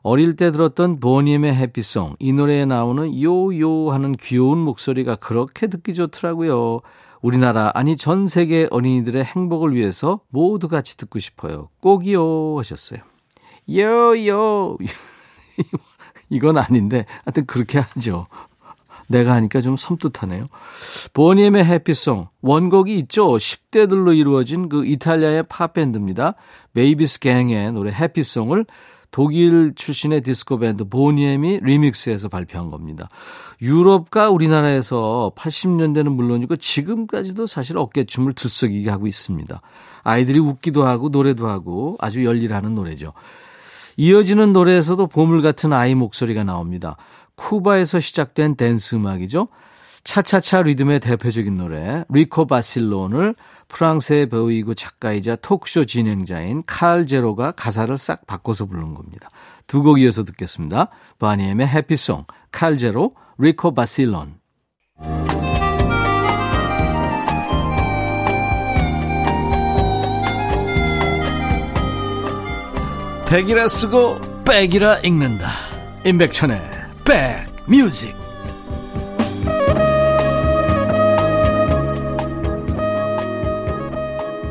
어릴 0.03 0.37
때 0.37 0.51
들었던 0.51 1.01
보니엠의 1.01 1.55
해피송 1.55 2.17
이 2.19 2.33
노래에 2.33 2.67
나오는 2.67 3.21
요요 3.21 3.91
하는 3.91 4.13
귀여운 4.13 4.59
목소리가 4.59 5.17
그렇게 5.17 5.67
듣기 5.67 5.95
좋더라고요. 5.95 6.81
우리나라 7.23 7.73
아니 7.75 7.97
전 7.97 8.29
세계 8.29 8.69
어린이들의 8.71 9.25
행복을 9.25 9.75
위해서 9.75 10.21
모두 10.29 10.69
같이 10.69 10.99
듣고 10.99 11.19
싶어요. 11.19 11.71
꼭이요 11.81 12.59
하셨어요. 12.59 13.01
요요 13.71 14.77
이건 16.31 16.59
아닌데 16.59 17.07
하여튼 17.25 17.47
그렇게 17.47 17.79
하죠. 17.79 18.27
내가 19.09 19.35
하니까 19.35 19.61
좀 19.61 19.77
섬뜩하네요. 19.77 20.47
보니엠의 21.13 21.65
해피송 21.65 22.29
원곡이 22.43 22.99
있죠. 23.01 23.27
10대들로 23.27 24.17
이루어진 24.17 24.69
그 24.69 24.87
이탈리아의 24.87 25.45
팝밴드입니다. 25.49 26.35
베이비스 26.75 27.21
갱의 27.21 27.73
노래 27.73 27.91
Happy 27.93 28.23
Song을 28.23 28.67
독일 29.11 29.73
출신의 29.75 30.21
디스코 30.21 30.59
밴드 30.59 30.85
보니엠이 30.85 31.61
리믹스해서 31.63 32.29
발표한 32.29 32.71
겁니다. 32.71 33.09
유럽과 33.63 34.31
우리나라에서 34.31 35.33
80년대는 35.35 36.15
물론이고 36.15 36.57
지금까지도 36.57 37.47
사실 37.47 37.79
어깨춤을 37.79 38.35
들썩이게 38.35 38.91
하고 38.91 39.07
있습니다. 39.07 39.61
아이들이 40.03 40.39
웃기도 40.39 40.85
하고 40.85 41.09
노래도 41.09 41.49
하고 41.49 41.97
아주 42.01 42.25
열일하는 42.25 42.75
노래죠. 42.75 43.13
이어지는 43.97 44.53
노래에서도 44.53 45.07
보물 45.09 45.43
같은 45.43 45.73
아이 45.73 45.95
목소리가 45.95 46.45
나옵니다. 46.45 46.97
쿠바에서 47.39 48.01
시작된 48.01 48.57
댄스 48.57 48.97
음악이죠. 48.97 49.49
차차차 50.05 50.63
리듬의 50.63 51.01
대표적인 51.01 51.57
노래 51.57 52.05
Rico 52.09 52.47
Vacilón을 52.47 53.35
프랑스의 53.69 54.29
배우이고 54.29 54.75
작가이자 54.75 55.37
토크쇼 55.37 55.85
진행자인 55.85 56.63
칼 56.67 57.07
제로가 57.07 57.53
가사를 57.53 57.97
싹 57.99 58.27
바꿔서 58.27 58.67
부른 58.67 58.95
겁니다. 58.95 59.31
두 59.67 59.83
곡 59.83 60.01
이어서 60.01 60.25
듣겠습니다. 60.25 60.89
보니엠의 61.19 61.67
Happy 61.67 61.96
Song, 61.96 62.25
칼 62.51 62.79
제로, 62.79 63.11
Rico 63.37 63.75
Vacilón. 63.75 64.39
백이라 73.29 73.69
쓰고 73.69 74.45
백이라 74.45 75.01
읽는다. 75.01 75.51
임백천의 76.07 76.78
백 77.09 77.47
뮤직. 77.67 78.15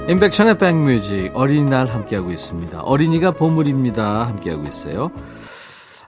임백천의 0.10 0.58
백뮤직 0.58 1.36
어린이날 1.36 1.86
함께하고 1.86 2.32
있습니다. 2.32 2.82
어린이가 2.82 3.34
보물입니다. 3.34 4.26
함께하고 4.26 4.66
있어요. 4.66 5.12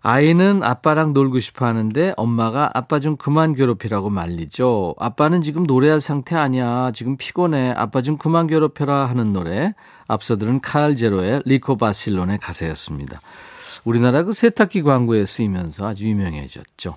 아이는 0.02 0.64
아빠랑 0.64 1.14
놀고 1.14 1.40
싶어 1.40 1.68
하는데 1.68 2.16
엄마가 2.18 2.72
아빠 2.74 3.00
좀 3.00 3.16
그만 3.16 3.54
괴롭히라고 3.54 4.10
말리죠. 4.10 4.96
아빠는 4.98 5.44
지금 5.44 5.66
노래할 5.68 6.02
상태 6.02 6.36
아니야. 6.36 6.90
지금 6.96 7.16
피곤해. 7.16 7.76
아빠 7.78 8.02
좀 8.02 8.18
그만 8.18 8.48
괴롭혀라 8.48 9.06
하는 9.06 9.34
노래. 9.34 9.76
앞서 10.08 10.36
들은 10.36 10.62
칼 10.62 10.96
제로의 10.96 11.44
리코 11.46 11.78
바실론의 11.78 12.40
가사였습니다. 12.40 13.20
우리나라 13.84 14.24
그 14.24 14.34
세탁기 14.34 14.84
광고에 14.84 15.26
쓰이면서 15.26 15.88
아주 15.88 16.08
유명해졌죠. 16.08 16.96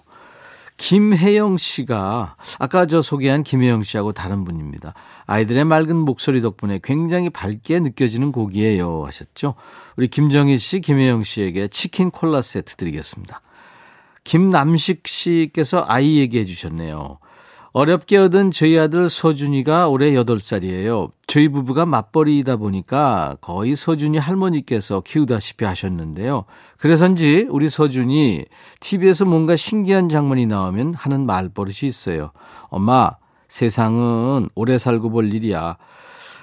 김혜영 0.78 1.58
씨가 1.58 2.34
아까 2.58 2.86
저 2.86 3.02
소개한 3.02 3.44
김혜영 3.44 3.84
씨하고 3.84 4.12
다른 4.12 4.44
분입니다. 4.44 4.94
아이들의 5.26 5.64
맑은 5.64 5.94
목소리 5.96 6.42
덕분에 6.42 6.80
굉장히 6.82 7.30
밝게 7.30 7.78
느껴지는 7.78 8.32
곡이에요 8.32 9.04
하셨죠. 9.06 9.54
우리 9.96 10.08
김정희 10.08 10.58
씨, 10.58 10.80
김혜영 10.80 11.22
씨에게 11.22 11.68
치킨 11.68 12.10
콜라 12.10 12.42
세트 12.42 12.76
드리겠습니다. 12.76 13.42
김남식 14.24 15.06
씨께서 15.06 15.84
아이 15.86 16.18
얘기해 16.18 16.44
주셨네요. 16.44 17.18
어렵게 17.72 18.18
얻은 18.18 18.50
저희 18.50 18.78
아들 18.78 19.08
서준이가 19.08 19.88
올해 19.88 20.12
8살이에요. 20.12 21.10
저희 21.26 21.48
부부가 21.48 21.86
맞벌이이다 21.86 22.56
보니까 22.56 23.38
거의 23.40 23.76
서준이 23.76 24.18
할머니께서 24.18 25.00
키우다시피 25.00 25.64
하셨는데요. 25.64 26.44
그래서인지 26.76 27.46
우리 27.48 27.70
서준이 27.70 28.44
TV에서 28.80 29.24
뭔가 29.24 29.56
신기한 29.56 30.10
장면이 30.10 30.44
나오면 30.46 30.92
하는 30.94 31.24
말버릇이 31.24 31.84
있어요. 31.84 32.32
엄마, 32.68 33.12
세상은 33.48 34.50
오래 34.54 34.76
살고 34.76 35.08
볼 35.08 35.32
일이야. 35.32 35.78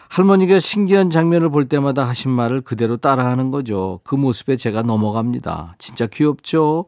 할머니가 0.10 0.60
신기한 0.60 1.12
장면을 1.12 1.50
볼 1.50 1.70
때마다 1.70 2.08
하신 2.08 2.32
말을 2.32 2.62
그대로 2.62 2.98
따라하는 2.98 3.52
거죠. 3.52 4.00
그 4.04 4.16
모습에 4.16 4.58
제가 4.58 4.82
넘어갑니다. 4.82 5.76
진짜 5.78 6.08
귀엽죠? 6.08 6.88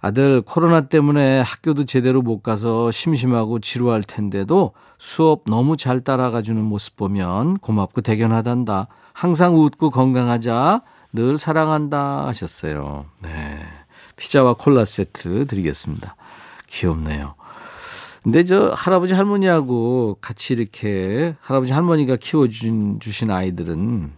아들 0.00 0.42
코로나 0.42 0.82
때문에 0.82 1.40
학교도 1.40 1.84
제대로 1.84 2.22
못 2.22 2.42
가서 2.42 2.90
심심하고 2.90 3.58
지루할 3.58 4.02
텐데도 4.02 4.72
수업 4.98 5.42
너무 5.46 5.76
잘 5.76 6.00
따라가 6.00 6.42
주는 6.42 6.62
모습 6.62 6.96
보면 6.96 7.58
고맙고 7.58 8.02
대견하단다. 8.02 8.88
항상 9.12 9.56
웃고 9.56 9.90
건강하자. 9.90 10.80
늘 11.12 11.38
사랑한다 11.38 12.26
하셨어요. 12.26 13.06
네. 13.22 13.58
피자와 14.16 14.54
콜라 14.54 14.84
세트 14.84 15.46
드리겠습니다. 15.46 16.16
귀엽네요. 16.68 17.34
근데 18.22 18.44
저 18.44 18.72
할아버지 18.76 19.14
할머니하고 19.14 20.18
같이 20.20 20.52
이렇게 20.52 21.34
할아버지 21.40 21.72
할머니가 21.72 22.16
키워준 22.16 23.00
주신 23.00 23.30
아이들은 23.30 24.12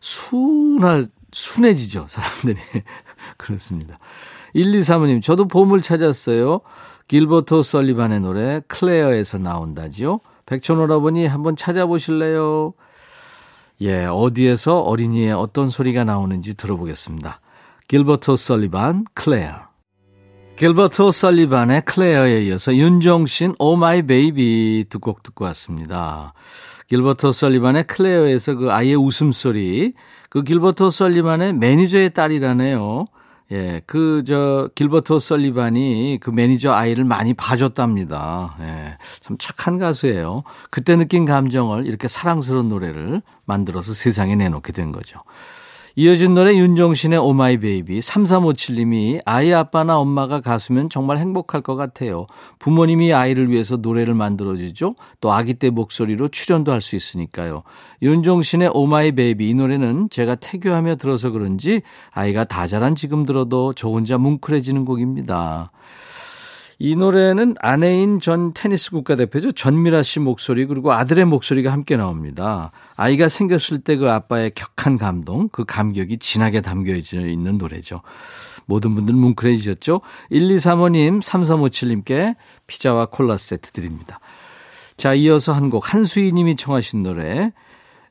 순할 0.00 1.06
순해지죠 1.30 2.06
사람들이 2.08 2.58
그렇습니다. 3.36 3.98
1235님, 4.54 5.22
저도 5.22 5.46
보물 5.48 5.80
찾았어요. 5.82 6.60
길버트 7.08 7.62
설리반의 7.62 8.20
노래 8.20 8.60
클레어에서 8.68 9.38
나온다지요. 9.38 10.20
백촌오라버니 10.46 11.26
한번 11.26 11.56
찾아보실래요? 11.56 12.74
예, 13.80 14.04
어디에서 14.06 14.80
어린이의 14.80 15.32
어떤 15.32 15.68
소리가 15.68 16.04
나오는지 16.04 16.54
들어보겠습니다. 16.56 17.40
길버트 17.86 18.36
설리반, 18.36 19.04
클레어. 19.14 19.68
길버트 20.56 21.12
설리반의 21.12 21.82
클레어에 21.84 22.42
이어서 22.42 22.74
윤종신 22.74 23.54
Oh 23.60 23.76
My 23.76 24.02
Baby 24.02 24.86
두 24.90 24.98
곡 24.98 25.22
듣고 25.22 25.44
왔습니다. 25.44 26.34
길버트 26.88 27.30
설리반의 27.32 27.86
클레어에서 27.86 28.56
그 28.56 28.72
아이의 28.72 28.96
웃음소리, 28.96 29.92
그 30.28 30.42
길버트 30.42 30.90
설리반의 30.90 31.52
매니저의 31.54 32.12
딸이라네요. 32.12 33.04
예, 33.50 33.80
그, 33.86 34.22
저, 34.26 34.68
길버트 34.74 35.18
설리반이 35.18 36.18
그 36.20 36.30
매니저 36.30 36.70
아이를 36.72 37.04
많이 37.04 37.32
봐줬답니다. 37.32 38.56
예, 38.60 38.98
참 39.22 39.38
착한 39.38 39.78
가수예요. 39.78 40.42
그때 40.70 40.96
느낀 40.96 41.24
감정을 41.24 41.86
이렇게 41.86 42.08
사랑스러운 42.08 42.68
노래를 42.68 43.22
만들어서 43.46 43.94
세상에 43.94 44.36
내놓게 44.36 44.72
된 44.72 44.92
거죠. 44.92 45.18
이어진 46.00 46.32
노래 46.32 46.54
윤종신의 46.54 47.18
Oh 47.18 47.38
My 47.38 47.58
Baby 47.58 47.98
3357님이 47.98 49.20
아이 49.24 49.52
아빠나 49.52 49.98
엄마가 49.98 50.40
가수면 50.40 50.88
정말 50.90 51.18
행복할 51.18 51.60
것 51.60 51.74
같아요. 51.74 52.28
부모님이 52.60 53.12
아이를 53.12 53.50
위해서 53.50 53.74
노래를 53.74 54.14
만들어주죠. 54.14 54.92
또 55.20 55.32
아기 55.32 55.54
때 55.54 55.70
목소리로 55.70 56.28
출연도 56.28 56.70
할 56.70 56.80
수 56.82 56.94
있으니까요. 56.94 57.62
윤종신의 58.00 58.70
Oh 58.74 58.92
My 58.92 59.10
Baby 59.10 59.48
이 59.48 59.54
노래는 59.54 60.10
제가 60.10 60.36
태교하며 60.36 60.94
들어서 60.94 61.30
그런지 61.30 61.82
아이가 62.12 62.44
다 62.44 62.68
자란 62.68 62.94
지금 62.94 63.26
들어도 63.26 63.72
저 63.72 63.88
혼자 63.88 64.18
뭉클해지는 64.18 64.84
곡입니다. 64.84 65.66
이 66.80 66.94
노래는 66.94 67.56
아내인 67.58 68.20
전 68.20 68.54
테니스 68.54 68.92
국가대표죠. 68.92 69.50
전미라 69.52 70.04
씨 70.04 70.20
목소리 70.20 70.64
그리고 70.64 70.92
아들의 70.92 71.24
목소리가 71.24 71.72
함께 71.72 71.96
나옵니다. 71.96 72.70
아이가 72.96 73.28
생겼을 73.28 73.80
때 73.80 73.96
그 73.96 74.10
아빠의 74.10 74.52
격한 74.54 74.96
감동, 74.96 75.48
그 75.48 75.64
감격이 75.64 76.18
진하게 76.18 76.60
담겨져 76.60 77.26
있는 77.26 77.58
노래죠. 77.58 78.02
모든 78.66 78.94
분들 78.94 79.14
뭉클해지셨죠? 79.14 80.00
1235님, 80.30 81.20
3357님께 81.22 82.36
피자와 82.68 83.06
콜라 83.06 83.36
세트 83.36 83.72
드립니다. 83.72 84.20
자, 84.96 85.14
이어서 85.14 85.52
한 85.52 85.70
곡 85.70 85.92
한수희 85.94 86.32
님이 86.32 86.54
청하신 86.54 87.02
노래 87.02 87.50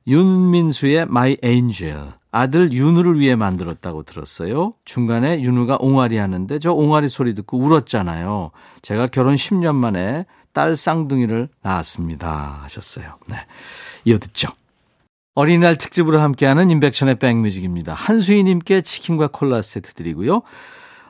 윤민수의 0.07 1.03
My 1.03 1.37
Angel. 1.43 2.13
아들 2.31 2.73
윤우를 2.73 3.19
위해 3.19 3.35
만들었다고 3.35 4.03
들었어요. 4.03 4.73
중간에 4.85 5.41
윤우가 5.41 5.77
옹알이 5.79 6.17
하는데 6.17 6.59
저 6.59 6.71
옹알이 6.71 7.07
소리 7.07 7.33
듣고 7.33 7.57
울었잖아요. 7.57 8.51
제가 8.81 9.07
결혼 9.07 9.35
10년 9.35 9.75
만에 9.75 10.25
딸 10.53 10.75
쌍둥이를 10.75 11.49
낳았습니다. 11.61 12.59
하셨어요. 12.63 13.17
네. 13.29 13.37
이어 14.05 14.17
듣죠. 14.17 14.49
어린이날 15.35 15.77
특집으로 15.77 16.19
함께하는 16.19 16.71
인백션의 16.71 17.19
백뮤직입니다. 17.19 17.93
한수희님께 17.93 18.81
치킨과 18.81 19.27
콜라 19.27 19.61
세트 19.61 19.93
드리고요. 19.93 20.41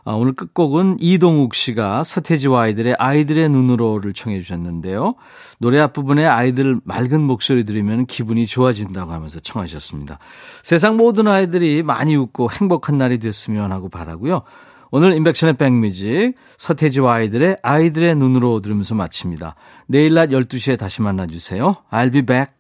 아, 0.08 0.14
오늘 0.14 0.32
끝곡은 0.32 1.00
이동욱 1.02 1.54
씨가 1.54 2.06
서태지와 2.06 2.62
아이들의 2.62 2.96
아이들의 2.98 3.50
눈으로를 3.50 4.14
청해 4.14 4.40
주셨는데요. 4.40 5.16
노래 5.60 5.82
앞부분에 5.82 6.26
아이들 6.26 6.80
맑은 6.86 7.22
목소리 7.22 7.66
들으면 7.66 8.06
기분이 8.06 8.46
좋아진다고 8.46 9.12
하면서 9.12 9.42
청하셨습니다. 9.42 10.18
세상 10.64 10.96
모든 10.96 11.28
아이들이 11.28 11.84
많이 11.84 12.16
웃고 12.16 12.52
행복한 12.52 12.98
날이 12.98 13.18
됐으면 13.18 13.74
하고 13.74 13.90
바라고요. 13.90 14.44
오늘 14.92 15.12
인백션의 15.12 15.56
백뮤직 15.56 16.36
서태지와 16.58 17.16
아이들의 17.16 17.58
아이들의 17.62 18.16
눈으로 18.16 18.62
들으면서 18.62 18.96
마칩니다. 18.96 19.56
내일 19.88 20.14
낮 20.14 20.30
12시에 20.30 20.80
다시 20.80 21.02
만나주세요. 21.02 21.84
I'll 21.92 22.14
be 22.14 22.22
back. 22.22 22.54